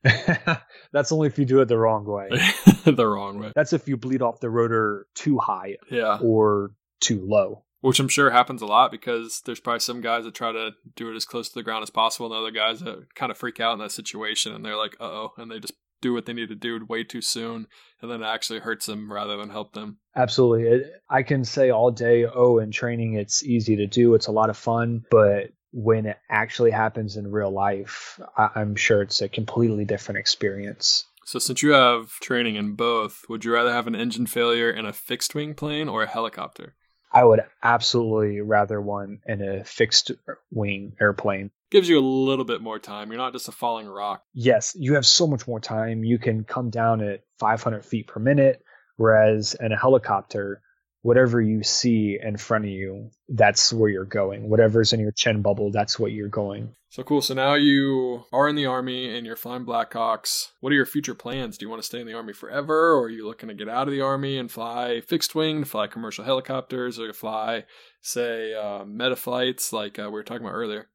[0.93, 2.29] That's only if you do it the wrong way.
[2.85, 3.51] the wrong way.
[3.55, 6.17] That's if you bleed off the rotor too high Yeah.
[6.21, 7.63] or too low.
[7.81, 11.09] Which I'm sure happens a lot because there's probably some guys that try to do
[11.11, 13.59] it as close to the ground as possible, and other guys that kind of freak
[13.61, 16.33] out in that situation and they're like, uh oh, and they just do what they
[16.33, 17.67] need to do way too soon,
[18.01, 19.97] and then it actually hurts them rather than help them.
[20.15, 20.83] Absolutely.
[21.09, 24.49] I can say all day, oh, in training, it's easy to do, it's a lot
[24.49, 25.03] of fun.
[25.11, 30.19] But when it actually happens in real life, I, I'm sure it's a completely different
[30.19, 31.05] experience.
[31.25, 34.85] So, since you have training in both, would you rather have an engine failure in
[34.85, 36.75] a fixed wing plane or a helicopter?
[37.11, 40.11] I would absolutely rather one in a fixed
[40.51, 41.51] wing airplane.
[41.71, 43.09] Gives you a little bit more time.
[43.09, 44.23] You're not just a falling rock.
[44.33, 46.03] Yes, you have so much more time.
[46.03, 48.63] You can come down at 500 feet per minute,
[48.97, 50.61] whereas in a helicopter,
[51.01, 54.49] whatever you see in front of you, that's where you're going.
[54.49, 56.75] Whatever's in your chin bubble, that's what you're going.
[56.89, 57.21] So cool.
[57.21, 60.47] So now you are in the army and you're flying Blackhawks.
[60.59, 61.57] What are your future plans?
[61.57, 63.69] Do you want to stay in the army forever, or are you looking to get
[63.69, 67.65] out of the army and fly fixed wing, fly commercial helicopters, or fly,
[68.01, 70.89] say, uh, meta flights like uh, we were talking about earlier?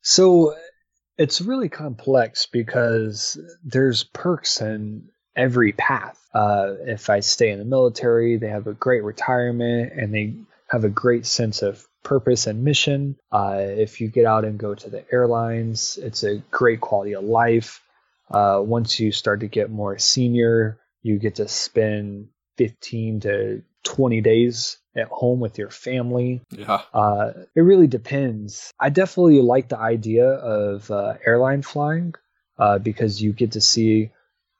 [0.00, 0.54] So
[1.18, 6.20] it's really complex because there's perks in every path.
[6.34, 10.34] Uh, if I stay in the military, they have a great retirement and they
[10.66, 13.16] have a great sense of purpose and mission.
[13.32, 17.24] Uh, if you get out and go to the airlines, it's a great quality of
[17.24, 17.80] life.
[18.30, 24.20] Uh, once you start to get more senior, you get to spend 15 to 20
[24.20, 26.42] days at home with your family.
[26.50, 26.82] Yeah.
[26.92, 28.72] Uh, it really depends.
[28.78, 32.14] I definitely like the idea of uh, airline flying
[32.58, 34.10] uh, because you get to see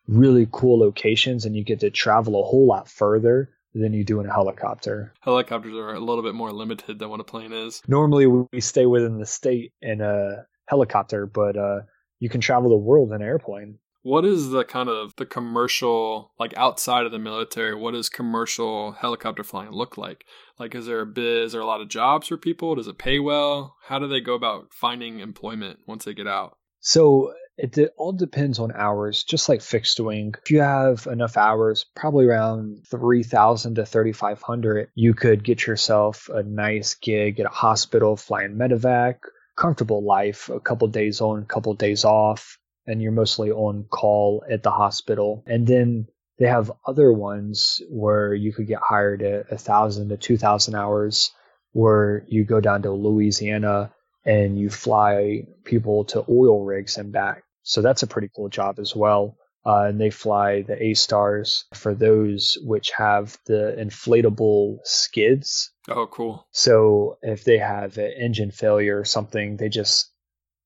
[0.09, 4.21] really cool locations and you get to travel a whole lot further than you do
[4.21, 5.13] in a helicopter.
[5.21, 7.83] Helicopters are a little bit more limited than what a plane is.
[7.87, 11.81] Normally, we stay within the state in a helicopter, but uh,
[12.19, 13.79] you can travel the world in an airplane.
[14.03, 17.75] What is the kind of the commercial like outside of the military?
[17.75, 20.25] What does commercial helicopter flying look like?
[20.59, 21.43] Like, is there a bit?
[21.45, 22.75] Is there a lot of jobs for people?
[22.77, 23.77] Does it pay well?
[23.89, 26.57] How do they go about finding employment once they get out?
[26.81, 30.35] So it de- all depends on hours, just like fixed wing.
[30.43, 36.43] If you have enough hours, probably around 3,000 to 3,500, you could get yourself a
[36.45, 39.17] nice gig at a hospital flying medevac,
[39.57, 44.45] comfortable life, a couple days on, a couple days off, and you're mostly on call
[44.49, 45.43] at the hospital.
[45.47, 46.07] And then
[46.39, 51.33] they have other ones where you could get hired at 1,000 to 2,000 hours,
[51.73, 53.93] where you go down to Louisiana
[54.25, 57.43] and you fly people to oil rigs and back.
[57.69, 59.37] So that's a pretty cool job as well.
[59.67, 65.71] Uh, and they fly the AStars for those which have the inflatable skids.
[65.89, 66.47] Oh, cool.
[66.53, 70.11] So if they have an engine failure or something, they just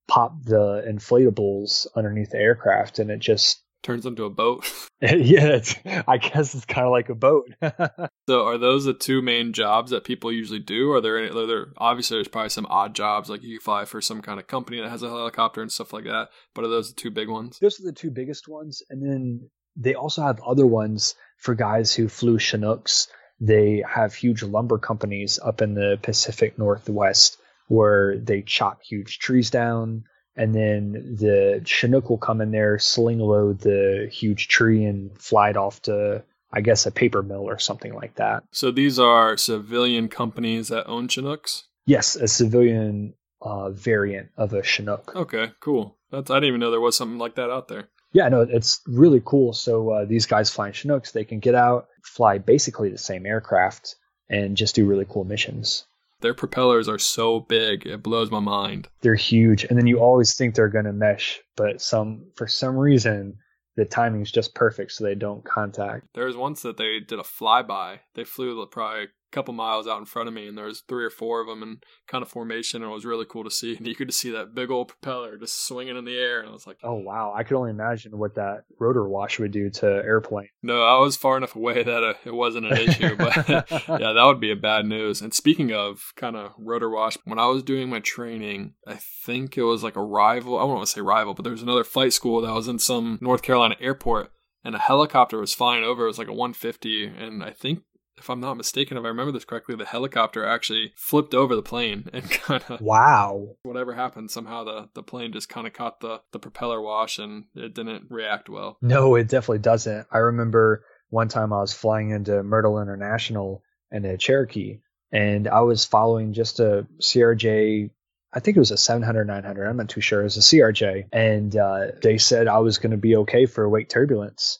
[0.07, 4.65] pop the inflatables underneath the aircraft and it just Turns into a boat.
[5.01, 7.53] yeah, it's, I guess it's kind of like a boat.
[8.29, 10.93] so, are those the two main jobs that people usually do?
[10.93, 11.29] Are there any?
[11.29, 14.47] Are there obviously there's probably some odd jobs like you fly for some kind of
[14.47, 16.29] company that has a helicopter and stuff like that.
[16.55, 17.59] But are those the two big ones?
[17.59, 21.93] Those are the two biggest ones, and then they also have other ones for guys
[21.93, 28.41] who flew Chinooks they have huge lumber companies up in the Pacific Northwest where they
[28.41, 30.05] chop huge trees down
[30.35, 35.49] and then the Chinook will come in there, sling load the huge tree, and fly
[35.49, 38.43] it off to, I guess, a paper mill or something like that.
[38.51, 41.63] So these are civilian companies that own Chinooks?
[41.85, 45.15] Yes, a civilian uh, variant of a Chinook.
[45.15, 45.97] Okay, cool.
[46.11, 47.89] That's I didn't even know there was something like that out there.
[48.13, 49.53] Yeah, no, it's really cool.
[49.53, 53.95] So uh, these guys flying Chinooks, they can get out, fly basically the same aircraft,
[54.29, 55.85] and just do really cool missions.
[56.23, 58.87] Their propellers are so big, it blows my mind.
[59.01, 62.77] They're huge, and then you always think they're going to mesh, but some for some
[62.77, 63.35] reason
[63.75, 66.07] the timing's just perfect, so they don't contact.
[66.13, 67.99] There was once that they did a flyby.
[68.15, 71.03] They flew the probably couple miles out in front of me, and there was three
[71.03, 73.77] or four of them in kind of formation, and it was really cool to see.
[73.83, 76.51] And you could see that big old propeller just swinging in the air, and I
[76.53, 79.85] was like, "Oh wow!" I could only imagine what that rotor wash would do to
[79.85, 80.49] airplane.
[80.61, 84.23] No, I was far enough away that uh, it wasn't an issue, but yeah, that
[84.25, 85.21] would be a bad news.
[85.21, 89.57] And speaking of kind of rotor wash, when I was doing my training, I think
[89.57, 90.57] it was like a rival.
[90.57, 92.79] I don't want to say rival, but there was another flight school that was in
[92.79, 94.31] some North Carolina airport
[94.63, 96.03] and a helicopter was flying over.
[96.03, 97.81] It was like a 150, and I think
[98.23, 101.61] if I'm not mistaken, if I remember this correctly, the helicopter actually flipped over the
[101.61, 103.57] plane and kind of wow.
[103.63, 107.45] Whatever happened, somehow the the plane just kind of caught the the propeller wash and
[107.53, 108.77] it didn't react well.
[108.81, 110.07] No, it definitely doesn't.
[110.09, 113.61] I remember one time I was flying into Myrtle International
[113.91, 114.79] in a Cherokee,
[115.11, 117.89] and I was following just a CRJ.
[118.35, 119.67] I think it was a 700, 900.
[119.67, 120.21] I'm not too sure.
[120.21, 121.09] It was a CRJ.
[121.11, 124.57] And uh, they said I was going to be okay for wake turbulence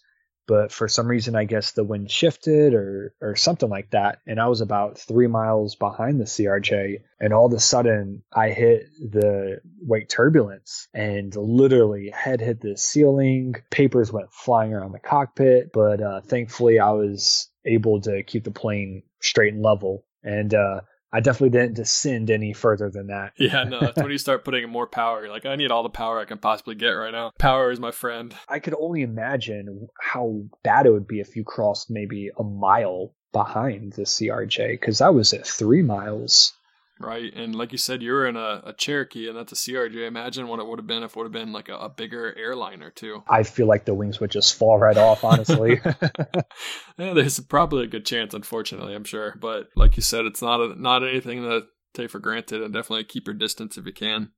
[0.47, 4.39] but for some reason I guess the wind shifted or or something like that and
[4.39, 8.87] I was about 3 miles behind the CRJ and all of a sudden I hit
[8.99, 15.71] the wake turbulence and literally head hit the ceiling papers went flying around the cockpit
[15.73, 20.81] but uh, thankfully I was able to keep the plane straight and level and uh,
[21.13, 23.33] I definitely didn't descend any further than that.
[23.37, 25.21] Yeah, no, that's when you start putting in more power.
[25.21, 27.31] You're like, I need all the power I can possibly get right now.
[27.37, 28.33] Power is my friend.
[28.49, 33.13] I could only imagine how bad it would be if you crossed maybe a mile
[33.31, 36.53] behind the CRJ because I was at three miles
[37.03, 37.31] right?
[37.33, 40.07] And like you said, you were in a, a, Cherokee, and that's a CRJ.
[40.07, 42.35] Imagine what it would have been if it would have been like a, a, bigger
[42.37, 43.23] airliner too.
[43.29, 45.79] I feel like the wings would just fall right off, honestly.
[46.97, 49.35] yeah, there's probably a good chance, unfortunately, I'm sure.
[49.39, 53.03] But like you said, it's not a, not anything to take for granted, and definitely
[53.03, 54.31] keep your distance if you can.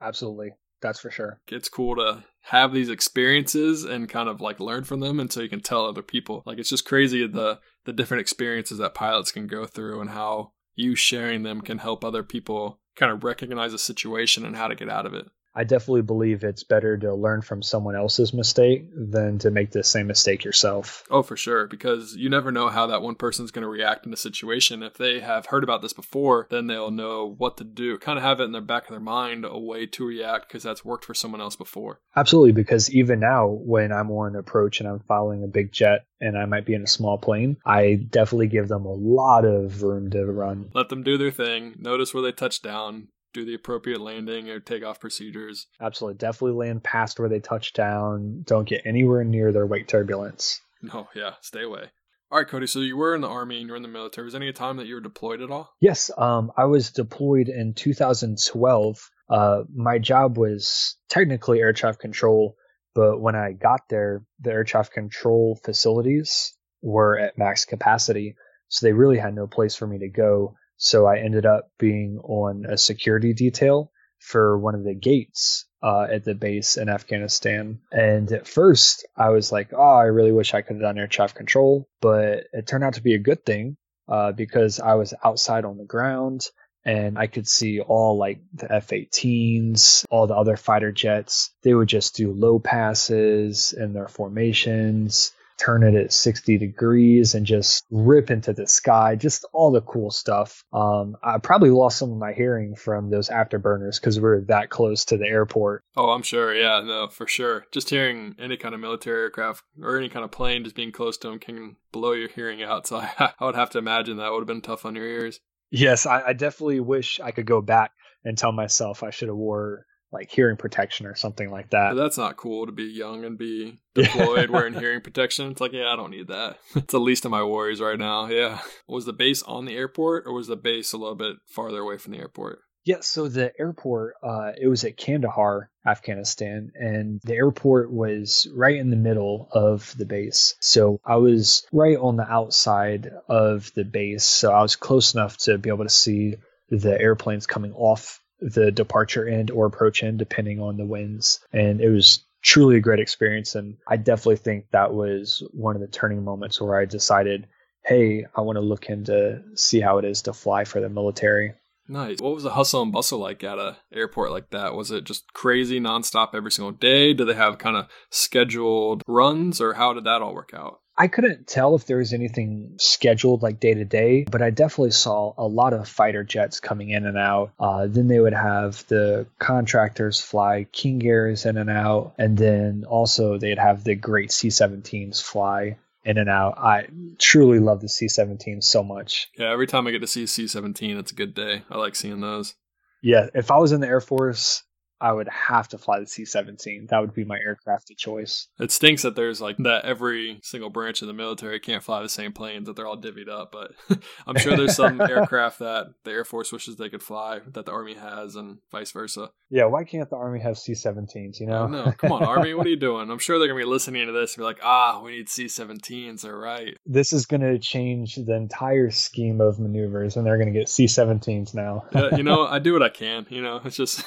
[0.00, 0.52] Absolutely.
[0.80, 1.40] That's for sure.
[1.48, 5.40] It's cool to have these experiences and kind of like learn from them and so
[5.40, 6.42] you can tell other people.
[6.46, 10.52] Like it's just crazy the the different experiences that pilots can go through and how
[10.78, 14.76] you sharing them can help other people kind of recognize a situation and how to
[14.76, 15.28] get out of it.
[15.58, 19.82] I definitely believe it's better to learn from someone else's mistake than to make the
[19.82, 21.02] same mistake yourself.
[21.10, 21.66] Oh, for sure.
[21.66, 24.84] Because you never know how that one person's going to react in a situation.
[24.84, 27.98] If they have heard about this before, then they'll know what to do.
[27.98, 30.62] Kind of have it in the back of their mind a way to react because
[30.62, 32.00] that's worked for someone else before.
[32.14, 32.52] Absolutely.
[32.52, 36.44] Because even now, when I'm on approach and I'm following a big jet and I
[36.44, 40.24] might be in a small plane, I definitely give them a lot of room to
[40.24, 40.70] run.
[40.72, 41.74] Let them do their thing.
[41.78, 45.66] Notice where they touch down do the appropriate landing or takeoff procedures.
[45.80, 46.18] Absolutely.
[46.18, 48.42] Definitely land past where they touch down.
[48.44, 50.60] Don't get anywhere near their wake turbulence.
[50.82, 51.90] No, yeah, stay away.
[52.30, 52.66] All right, Cody.
[52.66, 54.24] So you were in the army and you were in the military.
[54.24, 55.72] Was any time that you were deployed at all?
[55.80, 59.10] Yes, um, I was deployed in 2012.
[59.30, 62.56] Uh, my job was technically air traffic control,
[62.94, 68.36] but when I got there, the air traffic control facilities were at max capacity,
[68.68, 70.54] so they really had no place for me to go.
[70.78, 76.06] So I ended up being on a security detail for one of the gates uh,
[76.10, 77.80] at the base in Afghanistan.
[77.92, 81.06] And at first, I was like, oh, I really wish I could have done air
[81.06, 81.88] traffic control.
[82.00, 83.76] But it turned out to be a good thing
[84.08, 86.48] uh, because I was outside on the ground
[86.84, 91.52] and I could see all like the F 18s, all the other fighter jets.
[91.62, 97.44] They would just do low passes in their formations turn it at 60 degrees and
[97.44, 100.64] just rip into the sky, just all the cool stuff.
[100.72, 104.70] Um, I probably lost some of my hearing from those afterburners because we are that
[104.70, 105.82] close to the airport.
[105.96, 106.54] Oh, I'm sure.
[106.54, 107.66] Yeah, no, for sure.
[107.72, 111.18] Just hearing any kind of military aircraft or any kind of plane just being close
[111.18, 112.78] to them can blow your hearing out.
[112.88, 115.40] So I, I would have to imagine that would have been tough on your ears.
[115.70, 117.90] Yes, I, I definitely wish I could go back
[118.24, 121.94] and tell myself I should have wore like hearing protection or something like that.
[121.94, 125.50] That's not cool to be young and be deployed wearing hearing protection.
[125.50, 126.58] It's like, yeah, I don't need that.
[126.76, 128.26] it's the least of my worries right now.
[128.26, 128.60] Yeah.
[128.86, 131.98] Was the base on the airport or was the base a little bit farther away
[131.98, 132.60] from the airport?
[132.84, 138.76] Yeah, so the airport, uh, it was at Kandahar, Afghanistan, and the airport was right
[138.76, 140.54] in the middle of the base.
[140.60, 145.36] So I was right on the outside of the base, so I was close enough
[145.38, 146.36] to be able to see
[146.70, 151.40] the airplanes coming off the departure end or approach end, depending on the winds.
[151.52, 153.54] And it was truly a great experience.
[153.54, 157.46] And I definitely think that was one of the turning moments where I decided,
[157.84, 161.54] hey, I want to look into see how it is to fly for the military.
[161.90, 162.18] Nice.
[162.20, 164.74] What was the hustle and bustle like at a airport like that?
[164.74, 167.14] Was it just crazy nonstop every single day?
[167.14, 170.80] Do they have kind of scheduled runs or how did that all work out?
[171.00, 174.90] I couldn't tell if there was anything scheduled like day to day, but I definitely
[174.90, 177.52] saw a lot of fighter jets coming in and out.
[177.60, 182.84] Uh, then they would have the contractors fly King Airs in and out, and then
[182.84, 186.58] also they'd have the great C 17s fly in and out.
[186.58, 186.88] I
[187.18, 189.28] truly love the C 17 so much.
[189.38, 191.62] Yeah, every time I get to see C 17, it's a good day.
[191.70, 192.56] I like seeing those.
[193.02, 194.64] Yeah, if I was in the Air Force,
[195.00, 196.88] I would have to fly the C 17.
[196.90, 198.48] That would be my aircraft of choice.
[198.58, 202.08] It stinks that there's like that every single branch of the military can't fly the
[202.08, 203.52] same planes, that they're all divvied up.
[203.52, 203.72] But
[204.26, 207.72] I'm sure there's some aircraft that the Air Force wishes they could fly that the
[207.72, 209.30] Army has and vice versa.
[209.50, 211.66] Yeah, why can't the Army have C 17s, you know?
[211.66, 213.10] No, come on, Army, what are you doing?
[213.10, 215.28] I'm sure they're going to be listening to this and be like, ah, we need
[215.28, 216.22] C 17s.
[216.22, 216.76] They're right.
[216.84, 220.68] This is going to change the entire scheme of maneuvers, and they're going to get
[220.68, 221.84] C 17s now.
[221.94, 223.26] yeah, you know, I do what I can.
[223.30, 224.04] You know, it's just.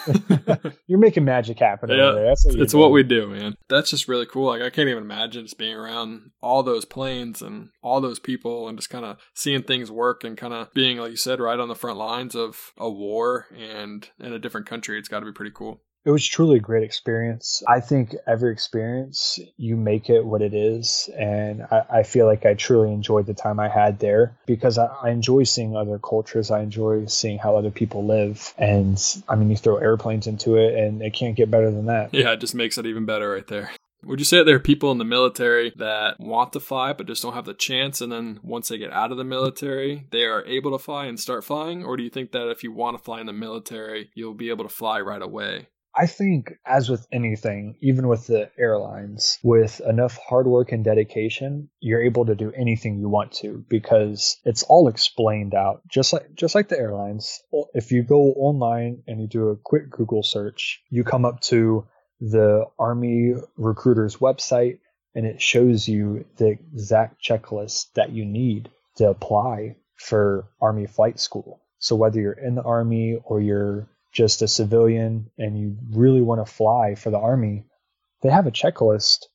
[0.91, 2.25] You're making magic happen yeah, over there.
[2.25, 3.55] That's what it's what we do, man.
[3.69, 4.47] That's just really cool.
[4.47, 8.67] Like I can't even imagine just being around all those planes and all those people
[8.67, 11.61] and just kind of seeing things work and kind of being, like you said, right
[11.61, 14.99] on the front lines of a war and in a different country.
[14.99, 15.79] It's got to be pretty cool.
[16.03, 17.61] It was truly a great experience.
[17.67, 21.09] I think every experience, you make it what it is.
[21.15, 24.87] And I, I feel like I truly enjoyed the time I had there because I,
[24.87, 26.49] I, enjoy seeing other cultures.
[26.49, 28.51] I enjoy seeing how other people live.
[28.57, 28.99] And
[29.29, 32.13] I mean, you throw airplanes into it and it can't get better than that.
[32.13, 33.71] Yeah, it just makes it even better right there.
[34.03, 37.05] Would you say that there are people in the military that want to fly but
[37.05, 40.23] just don't have the chance, and then once they get out of the military, they
[40.23, 41.85] are able to fly and start flying?
[41.85, 44.49] Or do you think that if you want to fly in the military, you'll be
[44.49, 45.67] able to fly right away?
[45.95, 51.69] I think, as with anything, even with the airlines, with enough hard work and dedication,
[51.79, 55.81] you're able to do anything you want to because it's all explained out.
[55.89, 57.41] Just like just like the airlines,
[57.73, 61.85] if you go online and you do a quick Google search, you come up to
[62.21, 64.79] the Army recruiter's website,
[65.13, 71.19] and it shows you the exact checklist that you need to apply for Army flight
[71.19, 71.61] school.
[71.79, 76.45] So whether you're in the Army or you're just a civilian and you really want
[76.45, 77.65] to fly for the Army,
[78.21, 79.25] they have a checklist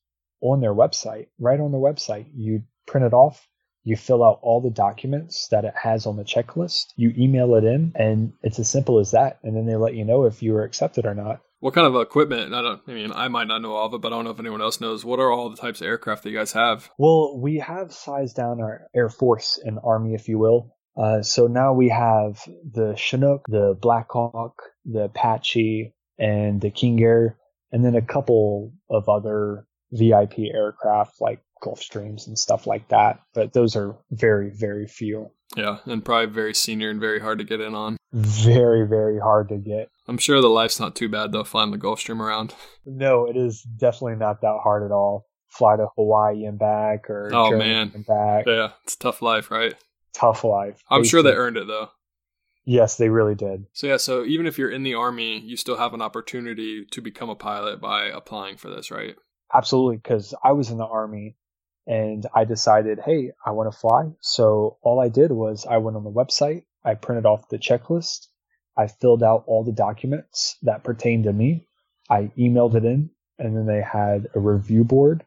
[0.41, 2.27] on their website, right on their website.
[2.35, 3.47] You print it off,
[3.83, 7.63] you fill out all the documents that it has on the checklist, you email it
[7.63, 9.39] in, and it's as simple as that.
[9.43, 11.41] And then they let you know if you were accepted or not.
[11.59, 12.53] What kind of equipment?
[12.53, 12.81] I don't.
[12.87, 14.61] I mean, I might not know all of it, but I don't know if anyone
[14.61, 15.03] else knows.
[15.03, 16.91] What are all the types of aircraft that you guys have?
[16.99, 20.75] Well, we have sized down our Air Force and Army, if you will.
[20.97, 24.53] Uh, so now we have the Chinook, the Blackhawk,
[24.85, 27.37] the Apache, and the King Air,
[27.71, 33.19] and then a couple of other VIP aircraft like Gulfstreams and stuff like that.
[33.33, 35.29] But those are very, very few.
[35.55, 37.97] Yeah, and probably very senior and very hard to get in on.
[38.11, 39.89] Very, very hard to get.
[40.07, 42.53] I'm sure the life's not too bad though, flying the Gulfstream around.
[42.85, 45.25] No, it is definitely not that hard at all.
[45.49, 48.45] Fly to Hawaii and back or oh Germany man, back.
[48.45, 49.75] Yeah, it's tough life, right?
[50.17, 50.81] Tough life.
[50.89, 51.89] I'm sure they earned it though.
[52.65, 53.65] Yes, they really did.
[53.71, 57.01] So yeah, so even if you're in the army, you still have an opportunity to
[57.01, 59.15] become a pilot by applying for this, right?
[59.53, 61.37] Absolutely, because I was in the army
[61.85, 64.11] and I decided, hey, I want to fly.
[64.19, 68.27] So all I did was I went on the website, I printed off the checklist,
[68.75, 71.67] I filled out all the documents that pertain to me,
[72.09, 75.23] I emailed it in, and then they had a review board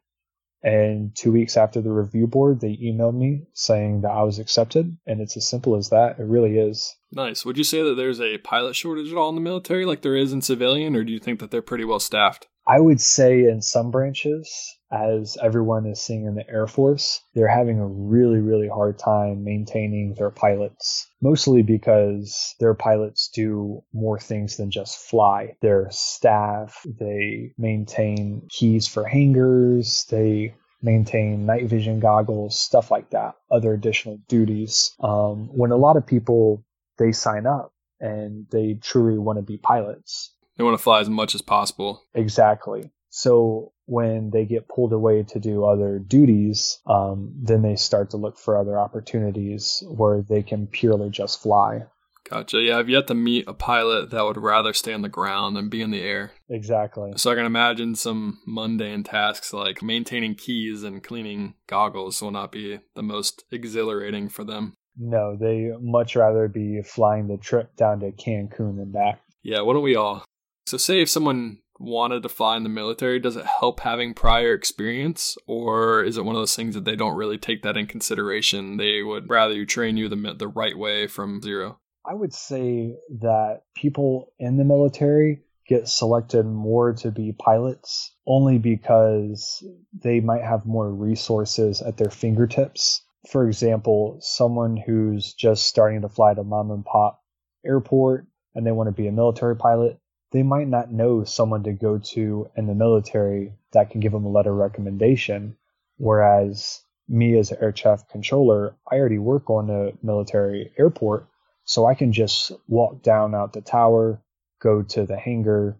[0.62, 4.96] and two weeks after the review board, they emailed me saying that I was accepted.
[5.06, 6.18] And it's as simple as that.
[6.18, 6.96] It really is.
[7.12, 7.44] Nice.
[7.44, 10.16] Would you say that there's a pilot shortage at all in the military like there
[10.16, 12.46] is in civilian, or do you think that they're pretty well staffed?
[12.66, 17.49] I would say in some branches, as everyone is seeing in the Air Force, they're
[17.49, 21.09] having a really, really hard time maintaining their pilots.
[21.20, 25.57] Mostly because their pilots do more things than just fly.
[25.61, 33.34] Their staff, they maintain keys for hangars, they maintain night vision goggles, stuff like that,
[33.51, 34.95] other additional duties.
[35.01, 36.64] Um, when a lot of people,
[36.99, 41.09] they sign up and they truly want to be pilots they want to fly as
[41.09, 42.05] much as possible.
[42.12, 42.91] Exactly.
[43.09, 48.16] So when they get pulled away to do other duties, um, then they start to
[48.16, 51.80] look for other opportunities where they can purely just fly.
[52.28, 52.61] Gotcha.
[52.61, 55.68] Yeah, I've yet to meet a pilot that would rather stay on the ground than
[55.68, 56.30] be in the air.
[56.49, 57.11] Exactly.
[57.16, 62.53] So I can imagine some mundane tasks like maintaining keys and cleaning goggles will not
[62.53, 64.74] be the most exhilarating for them.
[64.97, 69.20] No, they much rather be flying the trip down to Cancun than back.
[69.43, 70.24] Yeah, wouldn't we all?
[70.66, 74.53] So, say if someone wanted to fly in the military, does it help having prior
[74.53, 77.87] experience, or is it one of those things that they don't really take that in
[77.87, 78.76] consideration?
[78.76, 81.81] They would rather you train you the the right way from zero.
[82.05, 88.59] I would say that people in the military get selected more to be pilots only
[88.59, 93.03] because they might have more resources at their fingertips.
[93.31, 97.22] For example, someone who's just starting to fly to mom and pop
[97.64, 100.01] airport and they want to be a military pilot,
[100.33, 104.24] they might not know someone to go to in the military that can give them
[104.24, 105.57] a letter of recommendation.
[105.97, 111.26] Whereas me as an air traffic controller, I already work on a military airport,
[111.64, 114.22] so I can just walk down out the tower,
[114.61, 115.76] go to the hangar,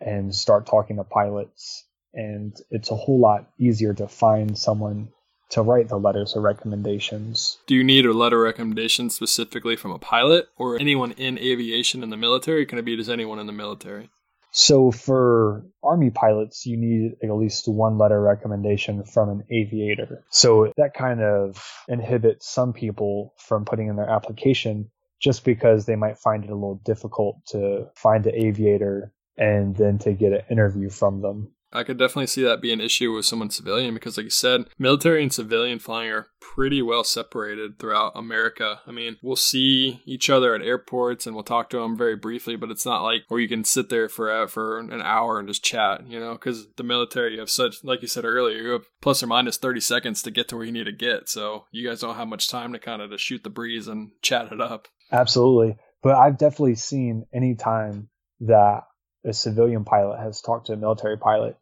[0.00, 1.84] and start talking to pilots.
[2.12, 5.08] And it's a whole lot easier to find someone
[5.52, 7.58] to write the letters of recommendations.
[7.66, 12.02] Do you need a letter of recommendation specifically from a pilot or anyone in aviation
[12.02, 12.66] in the military?
[12.66, 14.10] Can it be just anyone in the military?
[14.54, 20.24] So for Army pilots, you need at least one letter of recommendation from an aviator.
[20.30, 24.90] So that kind of inhibits some people from putting in their application
[25.20, 29.98] just because they might find it a little difficult to find an aviator and then
[29.98, 31.52] to get an interview from them.
[31.72, 34.66] I could definitely see that be an issue with someone civilian because, like you said,
[34.78, 38.80] military and civilian flying are pretty well separated throughout America.
[38.86, 42.56] I mean, we'll see each other at airports and we'll talk to them very briefly,
[42.56, 45.48] but it's not like where you can sit there for uh, for an hour and
[45.48, 48.70] just chat, you know, because the military, you have such, like you said earlier, you
[48.70, 51.28] have plus or minus 30 seconds to get to where you need to get.
[51.28, 54.10] So you guys don't have much time to kind of to shoot the breeze and
[54.20, 54.88] chat it up.
[55.10, 55.76] Absolutely.
[56.02, 58.08] But I've definitely seen any time
[58.40, 58.82] that
[59.24, 61.56] a civilian pilot has talked to a military pilot,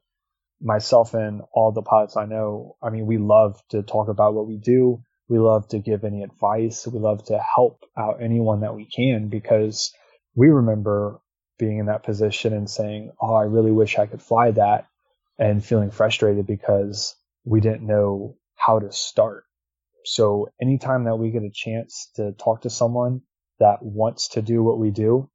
[0.60, 4.46] myself and all the pilots I know, I mean, we love to talk about what
[4.46, 5.02] we do.
[5.28, 6.86] We love to give any advice.
[6.86, 9.92] We love to help out anyone that we can because
[10.34, 11.20] we remember
[11.58, 14.86] being in that position and saying, Oh, I really wish I could fly that
[15.38, 19.44] and feeling frustrated because we didn't know how to start.
[20.04, 23.22] So anytime that we get a chance to talk to someone
[23.58, 25.28] that wants to do what we do,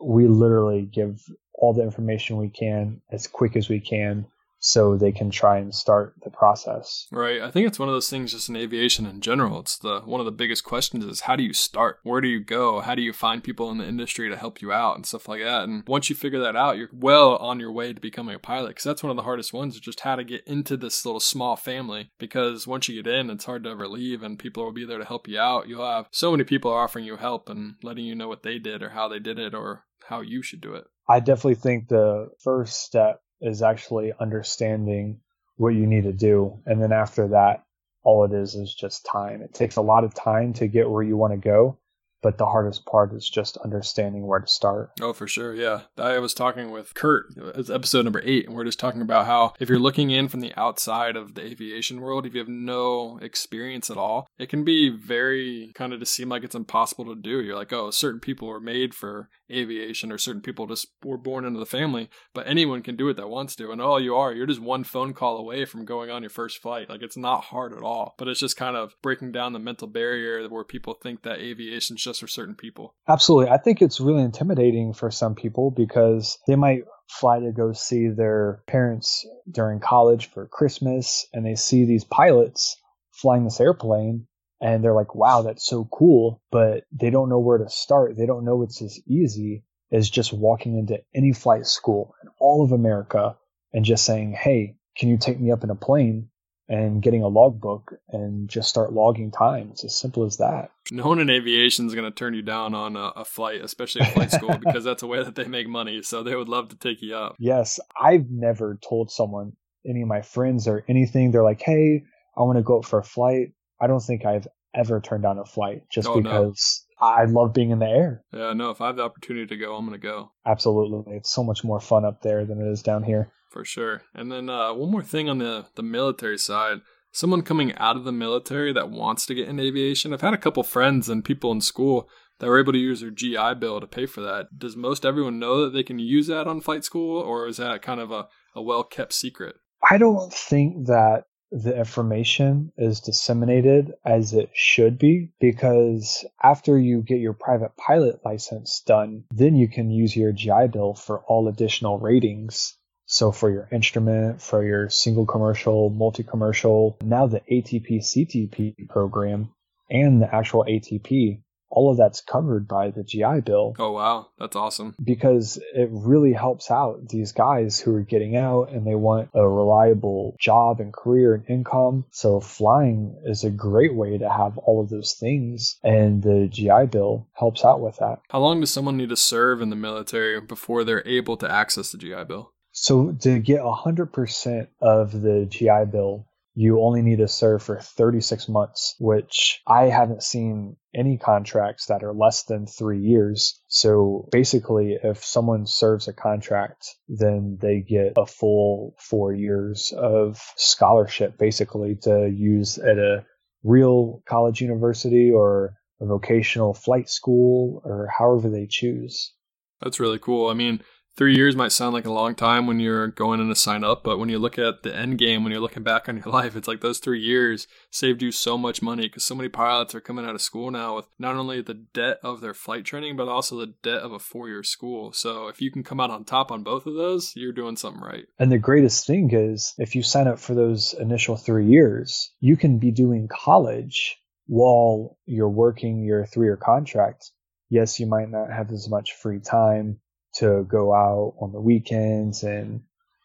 [0.00, 1.22] we literally give
[1.54, 4.26] all the information we can as quick as we can
[4.60, 7.06] so they can try and start the process.
[7.10, 7.40] Right.
[7.40, 9.60] I think it's one of those things just in aviation in general.
[9.60, 11.98] It's the one of the biggest questions is how do you start?
[12.02, 12.80] Where do you go?
[12.80, 15.42] How do you find people in the industry to help you out and stuff like
[15.42, 15.64] that?
[15.64, 18.68] And once you figure that out, you're well on your way to becoming a pilot
[18.68, 21.20] because that's one of the hardest ones is just how to get into this little
[21.20, 24.72] small family because once you get in, it's hard to ever leave and people will
[24.72, 25.68] be there to help you out.
[25.68, 28.82] You'll have so many people offering you help and letting you know what they did
[28.82, 30.84] or how they did it or how you should do it.
[31.08, 35.20] I definitely think the first step is actually understanding
[35.56, 36.58] what you need to do.
[36.66, 37.64] And then after that,
[38.02, 39.42] all it is is just time.
[39.42, 41.78] It takes a lot of time to get where you want to go
[42.22, 44.90] but the hardest part is just understanding where to start.
[45.00, 45.54] Oh, for sure.
[45.54, 45.82] Yeah.
[45.96, 49.54] I was talking with Kurt, it's episode number eight, and we're just talking about how
[49.60, 53.18] if you're looking in from the outside of the aviation world, if you have no
[53.22, 57.14] experience at all, it can be very kind of just seem like it's impossible to
[57.14, 57.40] do.
[57.40, 61.44] You're like, oh, certain people are made for aviation, or certain people just were born
[61.44, 63.70] into the family, but anyone can do it that wants to.
[63.70, 66.60] And all you are, you're just one phone call away from going on your first
[66.60, 66.90] flight.
[66.90, 69.88] Like, it's not hard at all, but it's just kind of breaking down the mental
[69.88, 72.94] barrier where people think that aviation's just for certain people.
[73.06, 73.50] Absolutely.
[73.50, 78.08] I think it's really intimidating for some people because they might fly to go see
[78.08, 82.76] their parents during college for Christmas and they see these pilots
[83.12, 84.26] flying this airplane
[84.60, 86.40] and they're like, wow, that's so cool.
[86.50, 88.16] But they don't know where to start.
[88.16, 92.64] They don't know it's as easy as just walking into any flight school in all
[92.64, 93.36] of America
[93.72, 96.30] and just saying, hey, can you take me up in a plane?
[96.68, 99.70] And getting a logbook and just start logging time.
[99.72, 100.70] It's as simple as that.
[100.90, 104.02] No one in aviation is going to turn you down on a, a flight, especially
[104.02, 106.02] a flight school, because that's a way that they make money.
[106.02, 107.36] So they would love to take you up.
[107.38, 107.80] Yes.
[107.98, 109.52] I've never told someone,
[109.88, 112.04] any of my friends or anything, they're like, hey,
[112.36, 113.52] I want to go up for a flight.
[113.80, 116.82] I don't think I've ever turned down a flight just oh, because.
[116.84, 116.84] No.
[117.00, 118.24] I love being in the air.
[118.32, 120.32] Yeah, no, if I have the opportunity to go, I'm going to go.
[120.44, 121.14] Absolutely.
[121.14, 124.02] It's so much more fun up there than it is down here for sure.
[124.14, 126.80] And then uh, one more thing on the the military side.
[127.10, 130.12] Someone coming out of the military that wants to get into aviation.
[130.12, 133.10] I've had a couple friends and people in school that were able to use their
[133.10, 134.58] GI Bill to pay for that.
[134.58, 137.82] Does most everyone know that they can use that on flight school, or is that
[137.82, 139.56] kind of a, a well kept secret?
[139.88, 147.00] I don't think that the information is disseminated as it should be because after you
[147.00, 151.48] get your private pilot license done, then you can use your GI Bill for all
[151.48, 152.76] additional ratings.
[153.08, 159.50] So for your instrument, for your single commercial, multi commercial, now the ATP CTP program
[159.90, 161.40] and the actual ATP
[161.70, 163.74] all of that's covered by the GI Bill.
[163.78, 164.28] Oh, wow.
[164.38, 164.94] That's awesome.
[165.02, 169.46] Because it really helps out these guys who are getting out and they want a
[169.46, 172.06] reliable job and career and income.
[172.10, 175.78] So flying is a great way to have all of those things.
[175.82, 178.20] And the GI Bill helps out with that.
[178.30, 181.92] How long does someone need to serve in the military before they're able to access
[181.92, 182.52] the GI Bill?
[182.80, 188.48] So to get 100% of the GI Bill, you only need to serve for 36
[188.48, 193.60] months, which I haven't seen any contracts that are less than three years.
[193.66, 200.40] So basically, if someone serves a contract, then they get a full four years of
[200.56, 203.24] scholarship, basically, to use at a
[203.64, 209.32] real college university or a vocational flight school or however they choose.
[209.80, 210.48] That's really cool.
[210.48, 210.80] I mean,
[211.18, 214.04] three years might sound like a long time when you're going in to sign up,
[214.04, 216.54] but when you look at the end game, when you're looking back on your life,
[216.54, 220.00] it's like those three years saved you so much money because so many pilots are
[220.00, 223.26] coming out of school now with not only the debt of their flight training, but
[223.26, 225.12] also the debt of a four year school.
[225.12, 228.00] So if you can come out on top on both of those, you're doing something
[228.00, 228.26] right.
[228.38, 232.56] And the greatest thing is if you sign up for those initial three years, you
[232.56, 234.16] can be doing college
[234.46, 237.32] while you're working your three year contract.
[237.70, 239.98] Yes, you might not have as much free time
[240.38, 242.82] to go out on the weekends and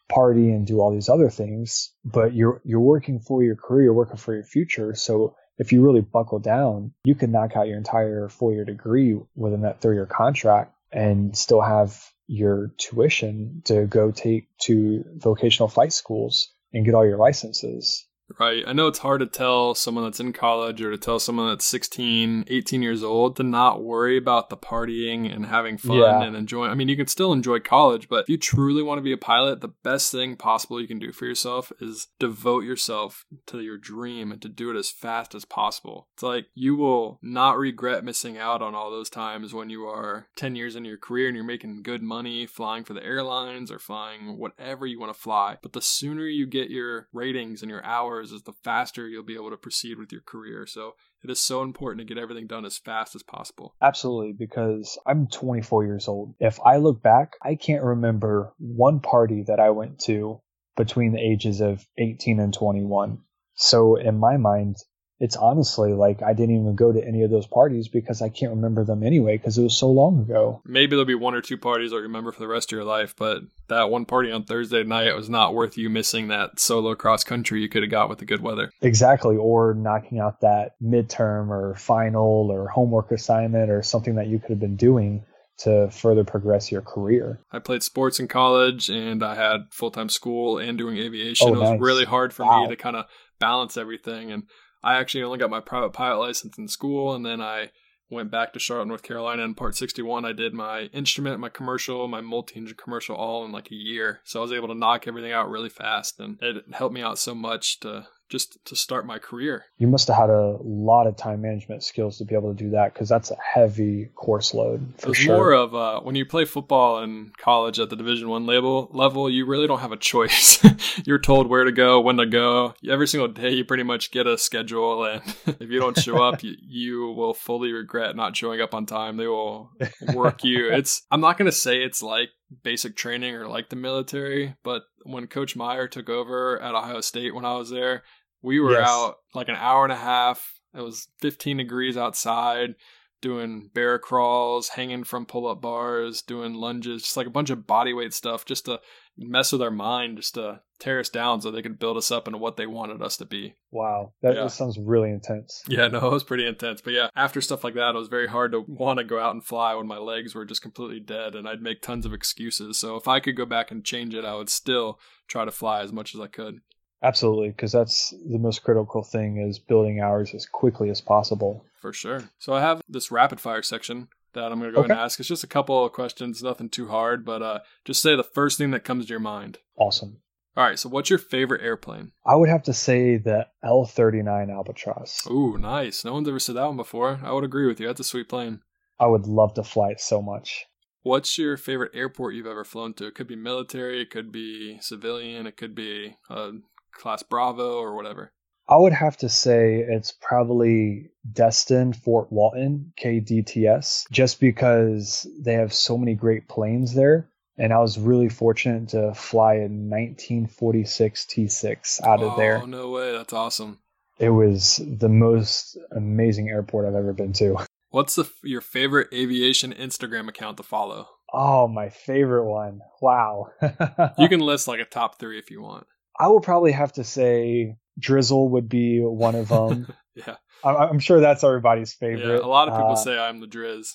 [0.08, 4.16] party and do all these other things, but you're you're working for your career, working
[4.16, 4.94] for your future.
[4.94, 9.18] So if you really buckle down, you can knock out your entire four year degree
[9.34, 15.68] within that three year contract and still have your tuition to go take to vocational
[15.68, 18.06] flight schools and get all your licenses.
[18.38, 18.64] Right.
[18.66, 21.66] I know it's hard to tell someone that's in college or to tell someone that's
[21.66, 26.22] 16, 18 years old to not worry about the partying and having fun yeah.
[26.22, 26.70] and enjoying.
[26.70, 29.18] I mean, you can still enjoy college, but if you truly want to be a
[29.18, 33.76] pilot, the best thing possible you can do for yourself is devote yourself to your
[33.76, 36.08] dream and to do it as fast as possible.
[36.14, 40.28] It's like you will not regret missing out on all those times when you are
[40.36, 43.78] 10 years into your career and you're making good money flying for the airlines or
[43.78, 45.58] flying whatever you want to fly.
[45.62, 49.22] But the sooner you get your ratings and your hours hours is the faster you'll
[49.22, 50.66] be able to proceed with your career.
[50.66, 53.74] So it is so important to get everything done as fast as possible.
[53.80, 56.34] Absolutely, because I'm 24 years old.
[56.38, 60.40] If I look back, I can't remember one party that I went to
[60.76, 63.18] between the ages of 18 and 21.
[63.54, 64.76] So in my mind,
[65.20, 68.52] it's honestly like I didn't even go to any of those parties because I can't
[68.52, 70.60] remember them anyway because it was so long ago.
[70.64, 73.14] Maybe there'll be one or two parties I'll remember for the rest of your life,
[73.16, 77.22] but that one party on Thursday night was not worth you missing that solo cross
[77.22, 78.70] country you could have got with the good weather.
[78.82, 84.38] Exactly, or knocking out that midterm or final or homework assignment or something that you
[84.38, 85.24] could have been doing
[85.56, 87.40] to further progress your career.
[87.52, 91.48] I played sports in college and I had full time school and doing aviation.
[91.48, 91.80] Oh, it was nice.
[91.80, 92.62] really hard for wow.
[92.62, 93.06] me to kind of
[93.38, 94.32] balance everything.
[94.32, 94.44] And
[94.84, 97.70] I actually only got my private pilot license in school, and then I
[98.10, 100.26] went back to Charlotte, North Carolina in Part 61.
[100.26, 104.20] I did my instrument, my commercial, my multi engine commercial all in like a year.
[104.24, 107.18] So I was able to knock everything out really fast, and it helped me out
[107.18, 109.64] so much to just to start my career.
[109.78, 112.70] You must have had a lot of time management skills to be able to do
[112.70, 115.36] that because that's a heavy course load for it's sure.
[115.36, 119.30] More of uh, when you play football in college at the Division One level level,
[119.30, 120.58] you really don't have a choice.
[121.06, 122.74] You're told where to go, when to go.
[122.88, 126.42] Every single day, you pretty much get a schedule, and if you don't show up,
[126.42, 129.16] you, you will fully regret not showing up on time.
[129.16, 129.70] They will
[130.12, 130.64] work you.
[130.74, 132.30] It's I'm not gonna say it's like
[132.64, 137.34] basic training or like the military, but when Coach Meyer took over at Ohio State
[137.34, 138.02] when I was there,
[138.44, 138.86] we were yes.
[138.86, 140.60] out like an hour and a half.
[140.74, 142.74] It was 15 degrees outside,
[143.22, 147.66] doing bear crawls, hanging from pull up bars, doing lunges, just like a bunch of
[147.66, 148.80] body weight stuff just to
[149.16, 152.28] mess with our mind, just to tear us down so they could build us up
[152.28, 153.54] into what they wanted us to be.
[153.70, 154.12] Wow.
[154.20, 154.46] That, yeah.
[154.48, 155.62] sounds really intense.
[155.68, 156.82] Yeah, no, it was pretty intense.
[156.82, 159.32] But yeah, after stuff like that, it was very hard to want to go out
[159.32, 162.78] and fly when my legs were just completely dead and I'd make tons of excuses.
[162.78, 165.80] So if I could go back and change it, I would still try to fly
[165.80, 166.60] as much as I could.
[167.04, 171.64] Absolutely, because that's the most critical thing is building hours as quickly as possible.
[171.80, 172.30] For sure.
[172.38, 174.92] So I have this rapid fire section that I'm going to go okay.
[174.92, 175.20] and ask.
[175.20, 178.56] It's just a couple of questions, nothing too hard, but uh, just say the first
[178.56, 179.58] thing that comes to your mind.
[179.76, 180.22] Awesome.
[180.56, 182.12] All right, so what's your favorite airplane?
[182.24, 185.28] I would have to say the L 39 Albatross.
[185.28, 186.06] Ooh, nice.
[186.06, 187.20] No one's ever said that one before.
[187.22, 187.88] I would agree with you.
[187.88, 188.60] That's a sweet plane.
[188.98, 190.64] I would love to fly it so much.
[191.02, 193.06] What's your favorite airport you've ever flown to?
[193.06, 196.52] It could be military, it could be civilian, it could be a
[196.94, 198.32] class Bravo or whatever?
[198.68, 205.72] I would have to say it's probably Destin Fort Walton KDTS, just because they have
[205.72, 207.28] so many great planes there.
[207.58, 212.62] And I was really fortunate to fly a 1946 T6 out of oh, there.
[212.62, 213.12] Oh, no way.
[213.12, 213.78] That's awesome.
[214.18, 217.64] It was the most amazing airport I've ever been to.
[217.90, 221.08] What's the, your favorite aviation Instagram account to follow?
[221.32, 222.80] Oh, my favorite one.
[223.00, 223.50] Wow.
[224.18, 225.86] you can list like a top three if you want.
[226.18, 229.92] I will probably have to say Drizzle would be one of them.
[230.14, 230.36] yeah.
[230.64, 232.38] I'm sure that's everybody's favorite.
[232.38, 233.88] Yeah, a lot of people uh, say I'm the Drizz.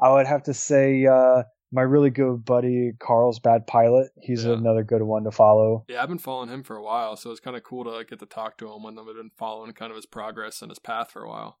[0.00, 1.42] I would have to say uh,
[1.72, 4.10] my really good buddy Carl's Bad Pilot.
[4.20, 4.52] He's yeah.
[4.52, 5.84] another good one to follow.
[5.88, 8.20] Yeah, I've been following him for a while, so it's kind of cool to get
[8.20, 11.10] to talk to him when I've been following kind of his progress and his path
[11.10, 11.58] for a while.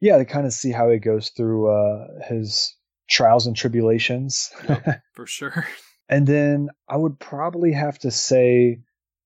[0.00, 2.76] Yeah, to kind of see how he goes through uh, his
[3.08, 4.50] trials and tribulations.
[4.68, 5.66] Yep, for sure.
[6.08, 8.80] And then I would probably have to say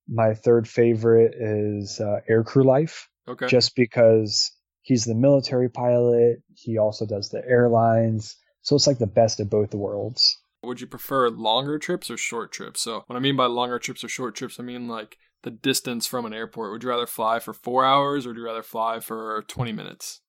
[0.08, 3.08] my third favorite is uh, Aircrew Life.
[3.28, 3.46] Okay.
[3.46, 4.50] Just because
[4.82, 8.36] he's the military pilot, he also does the airlines.
[8.62, 10.38] So it's like the best of both worlds.
[10.62, 12.82] Would you prefer longer trips or short trips?
[12.82, 16.06] So, what I mean by longer trips or short trips, I mean like the distance
[16.06, 16.72] from an airport.
[16.72, 20.20] Would you rather fly for four hours or would you rather fly for 20 minutes?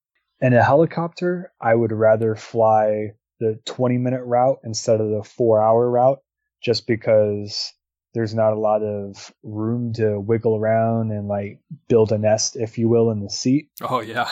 [0.42, 5.62] In a helicopter, I would rather fly the 20 minute route instead of the four
[5.62, 6.20] hour route
[6.62, 7.74] just because
[8.14, 12.78] there's not a lot of room to wiggle around and like build a nest, if
[12.78, 13.70] you will, in the seat.
[13.82, 14.30] Oh, yeah.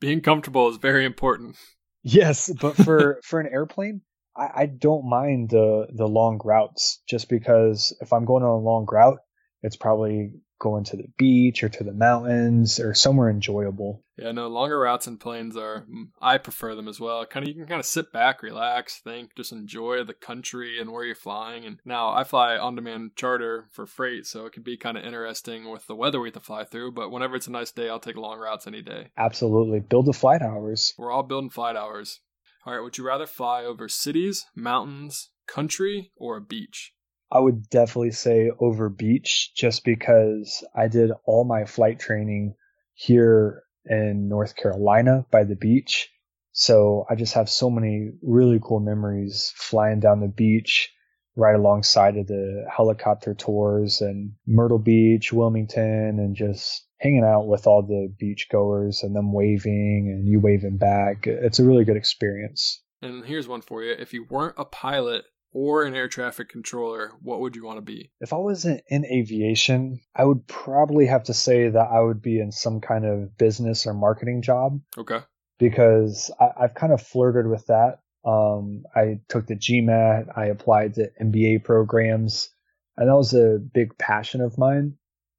[0.00, 1.56] Being comfortable is very important.
[2.02, 4.00] Yes, but for for an airplane,
[4.36, 8.56] I, I don't mind the the long routes just because if I'm going on a
[8.56, 9.18] long route,
[9.62, 14.02] it's probably going to the beach or to the mountains or somewhere enjoyable.
[14.20, 15.86] Yeah, no, longer routes and planes are
[16.20, 17.24] I prefer them as well.
[17.24, 20.92] Kind of you can kind of sit back, relax, think, just enjoy the country and
[20.92, 21.64] where you're flying.
[21.64, 25.04] And now I fly on demand charter for freight, so it can be kind of
[25.04, 27.88] interesting with the weather we have to fly through, but whenever it's a nice day,
[27.88, 29.08] I'll take long routes any day.
[29.16, 29.80] Absolutely.
[29.80, 30.92] Build the flight hours.
[30.98, 32.20] We're all building flight hours.
[32.66, 36.92] All right, would you rather fly over cities, mountains, country, or a beach?
[37.32, 42.54] I would definitely say over beach just because I did all my flight training
[42.92, 46.10] here in North Carolina by the beach.
[46.52, 50.92] So I just have so many really cool memories flying down the beach
[51.36, 57.66] right alongside of the helicopter tours and Myrtle Beach, Wilmington, and just hanging out with
[57.66, 61.26] all the beach goers and them waving and you waving back.
[61.26, 62.82] It's a really good experience.
[63.00, 63.92] And here's one for you.
[63.92, 67.82] If you weren't a pilot, or an air traffic controller, what would you want to
[67.82, 68.10] be?
[68.20, 72.40] If I wasn't in aviation, I would probably have to say that I would be
[72.40, 74.80] in some kind of business or marketing job.
[74.96, 75.20] Okay.
[75.58, 77.98] Because I, have kind of flirted with that.
[78.24, 82.50] Um, I took the GMAT, I applied to MBA programs,
[82.96, 84.96] and that was a big passion of mine.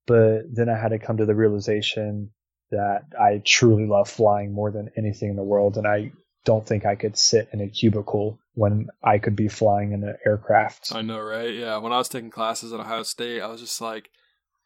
[0.08, 2.32] But then I had to come to the realization
[2.72, 6.12] that I truly love flying more than anything in the world, and I
[6.44, 10.16] don't think I could sit in a cubicle when I could be flying in an
[10.26, 10.92] aircraft.
[10.94, 11.54] I know, right?
[11.54, 11.78] Yeah.
[11.78, 14.10] When I was taking classes at Ohio State, I was just like,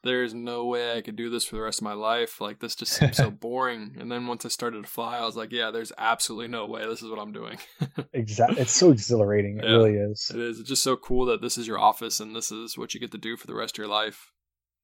[0.03, 2.39] there's no way I could do this for the rest of my life.
[2.39, 3.95] Like, this just seems so boring.
[3.99, 6.85] And then once I started to fly, I was like, yeah, there's absolutely no way
[6.85, 7.57] this is what I'm doing.
[8.13, 8.61] exactly.
[8.61, 9.57] It's so exhilarating.
[9.57, 10.31] It yeah, really is.
[10.33, 10.59] It is.
[10.59, 13.11] It's just so cool that this is your office and this is what you get
[13.11, 14.31] to do for the rest of your life.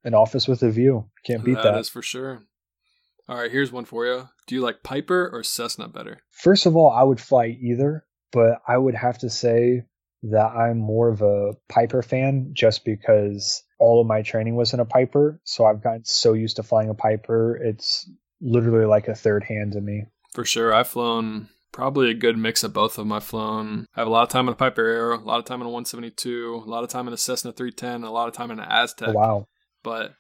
[0.03, 1.09] An office with a view.
[1.23, 1.63] Can't beat that.
[1.63, 2.41] That is for sure.
[3.29, 4.29] All right, here's one for you.
[4.47, 6.21] Do you like Piper or Cessna better?
[6.31, 9.83] First of all, I would fly either, but I would have to say
[10.23, 14.79] that I'm more of a Piper fan just because all of my training was in
[14.79, 15.41] a Piper.
[15.43, 17.55] So I've gotten so used to flying a Piper.
[17.55, 18.09] It's
[18.39, 20.05] literally like a third hand to me.
[20.33, 20.73] For sure.
[20.73, 23.11] I've flown probably a good mix of both of them.
[23.11, 25.45] I've flown, I have a lot of time in a Piper Arrow, a lot of
[25.45, 28.33] time in a 172, a lot of time in a Cessna 310, a lot of
[28.33, 29.09] time in an Aztec.
[29.09, 29.47] Oh, wow.
[29.83, 30.13] But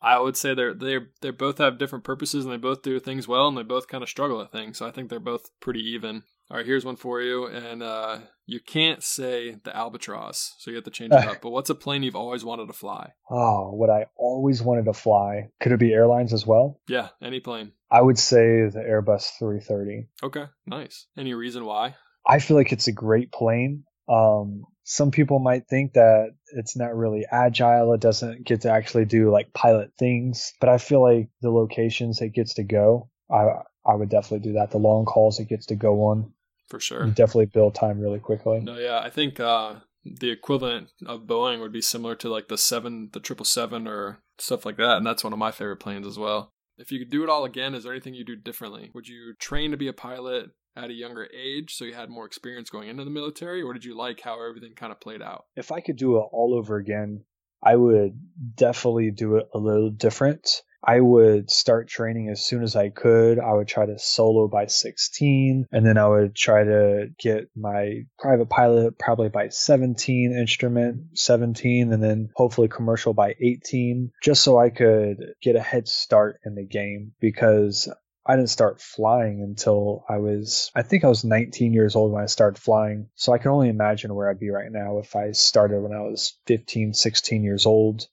[0.00, 3.28] I would say they're they they both have different purposes and they both do things
[3.28, 4.78] well and they both kind of struggle at things.
[4.78, 6.24] So I think they're both pretty even.
[6.52, 10.74] All right, here's one for you, and uh, you can't say the albatross, so you
[10.74, 11.38] have to change it up.
[11.42, 13.12] But what's a plane you've always wanted to fly?
[13.30, 15.48] Oh, what I always wanted to fly.
[15.62, 16.78] Could it be airlines as well?
[16.86, 17.72] Yeah, any plane.
[17.90, 20.08] I would say the Airbus 330.
[20.22, 21.06] Okay, nice.
[21.16, 21.94] Any reason why?
[22.28, 23.84] I feel like it's a great plane.
[24.06, 27.94] Um, some people might think that it's not really agile.
[27.94, 32.20] It doesn't get to actually do like pilot things, but I feel like the locations
[32.20, 34.70] it gets to go, I I would definitely do that.
[34.70, 36.32] The long calls it gets to go on,
[36.72, 38.60] for sure, definitely build time really quickly.
[38.60, 42.58] No, yeah, I think uh, the equivalent of Boeing would be similar to like the
[42.58, 46.06] seven, the triple seven, or stuff like that, and that's one of my favorite planes
[46.06, 46.50] as well.
[46.78, 48.90] If you could do it all again, is there anything you do differently?
[48.94, 50.50] Would you train to be a pilot?
[50.74, 53.84] at a younger age so you had more experience going into the military or did
[53.84, 56.78] you like how everything kind of played out if i could do it all over
[56.78, 57.22] again
[57.62, 58.18] I would
[58.56, 60.62] definitely do it a little different.
[60.84, 63.38] I would start training as soon as I could.
[63.38, 68.02] I would try to solo by 16, and then I would try to get my
[68.18, 74.58] private pilot probably by 17, instrument 17, and then hopefully commercial by 18, just so
[74.58, 77.88] I could get a head start in the game because
[78.26, 82.22] I didn't start flying until I was, I think I was 19 years old when
[82.22, 83.08] I started flying.
[83.14, 86.02] So I can only imagine where I'd be right now if I started when I
[86.02, 88.06] was 15, 16 years old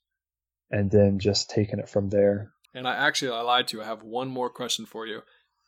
[0.70, 2.52] and then just taking it from there.
[2.74, 3.82] And I actually I lied to you.
[3.82, 5.20] I have one more question for you.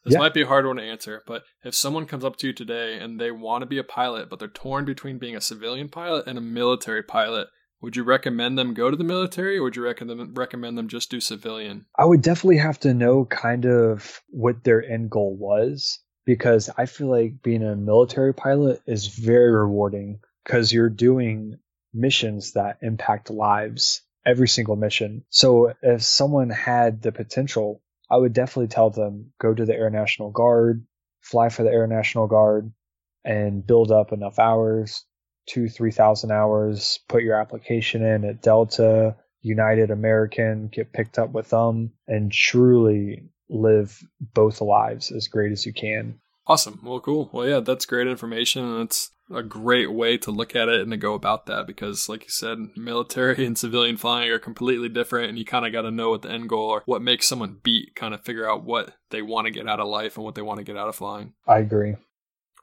[0.05, 0.19] This Yeah.
[0.19, 2.99] might be a hard one to answer, but if someone comes up to you today
[2.99, 6.27] and they want to be a pilot, but they're torn between being a civilian pilot
[6.27, 7.49] and a military pilot,
[7.81, 11.11] would you recommend them go to the military or would you recommend recommend them just
[11.11, 11.87] do civilian?
[11.99, 16.87] I would definitely have to know kind of what their end goal was because I
[16.87, 21.59] feel like being a military pilot is very rewarding because you're doing
[21.93, 25.25] missions that impact lives, every single mission.
[25.31, 29.91] So if someone had the potential, I would definitely tell them go to the Air
[29.91, 30.87] National Guard,
[31.21, 32.73] fly for the Air National Guard,
[33.25, 35.05] and build up enough hours,
[35.47, 41.33] two, three thousand hours, put your application in at Delta, United American, get picked up
[41.33, 46.21] with them, and truly live both lives as great as you can.
[46.47, 46.81] Awesome.
[46.83, 47.31] Well, cool.
[47.33, 50.97] Well, yeah, that's great information, it's a great way to look at it and to
[50.97, 55.39] go about that because, like you said, military and civilian flying are completely different, and
[55.39, 57.95] you kind of got to know what the end goal or what makes someone beat,
[57.95, 60.43] kind of figure out what they want to get out of life and what they
[60.43, 61.35] want to get out of flying.
[61.47, 61.97] I agree.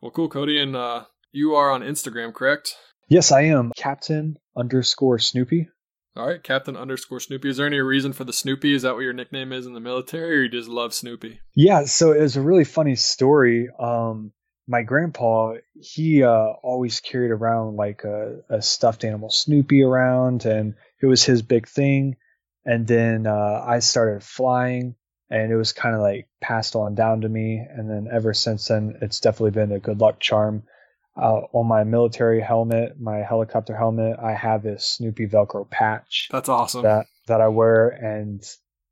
[0.02, 2.76] Well, cool, Cody, and uh, you are on Instagram, correct?
[3.08, 5.70] Yes, I am Captain underscore Snoopy.
[6.16, 7.50] All right, Captain underscore Snoopy.
[7.50, 8.74] Is there any reason for the Snoopy?
[8.74, 11.40] Is that what your nickname is in the military, or you just love Snoopy?
[11.56, 13.70] Yeah, so it was a really funny story.
[13.80, 14.32] Um,
[14.70, 20.76] my grandpa, he uh, always carried around like a, a stuffed animal Snoopy around, and
[21.02, 22.18] it was his big thing.
[22.66, 24.94] And then uh, I started flying,
[25.28, 27.58] and it was kind of like passed on down to me.
[27.58, 30.64] And then ever since then, it's definitely been a good luck charm.
[31.18, 36.48] Uh, on my military helmet, my helicopter helmet, I have this Snoopy Velcro patch That's
[36.48, 36.84] awesome.
[36.84, 38.44] that that I wear, and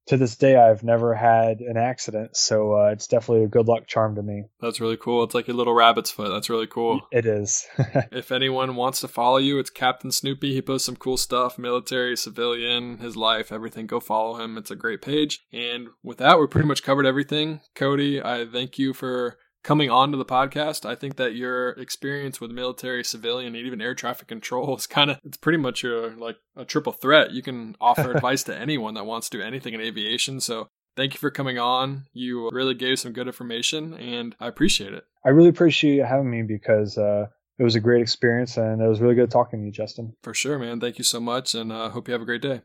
[0.07, 2.35] to this day, I've never had an accident.
[2.35, 4.45] So uh, it's definitely a good luck charm to me.
[4.61, 5.23] That's really cool.
[5.23, 6.29] It's like a little rabbit's foot.
[6.29, 7.01] That's really cool.
[7.11, 7.65] It is.
[8.11, 10.53] If anyone wants to follow you, it's Captain Snoopy.
[10.53, 13.85] He posts some cool stuff military, civilian, his life, everything.
[13.85, 14.57] Go follow him.
[14.57, 15.41] It's a great page.
[15.51, 17.61] And with that, we pretty much covered everything.
[17.75, 19.37] Cody, I thank you for
[19.67, 20.85] coming on to the podcast.
[20.85, 25.11] I think that your experience with military, civilian, and even air traffic control is kind
[25.11, 27.31] of, it's pretty much a, like a triple threat.
[27.31, 30.39] You can offer advice to anyone that wants to do anything in aviation.
[30.39, 32.05] So thank you for coming on.
[32.13, 35.03] You really gave some good information and I appreciate it.
[35.25, 37.27] I really appreciate you having me because uh,
[37.59, 40.15] it was a great experience, and it was really good talking to you, Justin.
[40.23, 40.79] For sure, man.
[40.79, 41.53] Thank you so much.
[41.53, 42.61] And I uh, hope you have a great day.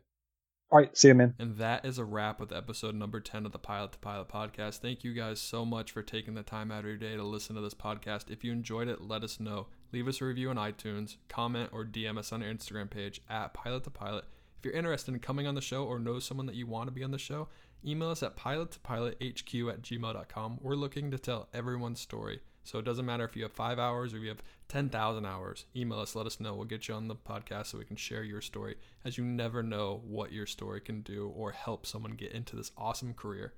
[0.71, 1.35] All right, see you, man.
[1.37, 4.79] And that is a wrap with episode number 10 of the Pilot to Pilot podcast.
[4.79, 7.55] Thank you guys so much for taking the time out of your day to listen
[7.55, 8.31] to this podcast.
[8.31, 9.67] If you enjoyed it, let us know.
[9.91, 13.53] Leave us a review on iTunes, comment, or DM us on our Instagram page at
[13.53, 14.25] Pilot to Pilot.
[14.57, 16.91] If you're interested in coming on the show or know someone that you want to
[16.91, 17.49] be on the show,
[17.85, 20.59] email us at pilottopilot.hq at gmail.com.
[20.59, 22.39] We're looking to tell everyone's story.
[22.63, 25.65] So it doesn't matter if you have five hours or you have 10,000 hours.
[25.75, 26.55] Email us, let us know.
[26.55, 29.61] We'll get you on the podcast so we can share your story, as you never
[29.61, 33.53] know what your story can do or help someone get into this awesome career.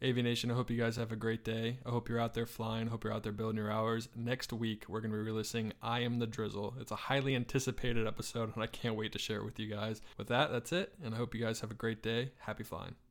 [0.00, 1.78] Aviation, I hope you guys have a great day.
[1.84, 2.86] I hope you're out there flying.
[2.86, 4.08] I hope you're out there building your hours.
[4.14, 6.76] Next week, we're going to be releasing I Am the Drizzle.
[6.80, 10.00] It's a highly anticipated episode, and I can't wait to share it with you guys.
[10.16, 12.30] With that, that's it, and I hope you guys have a great day.
[12.38, 12.94] Happy flying.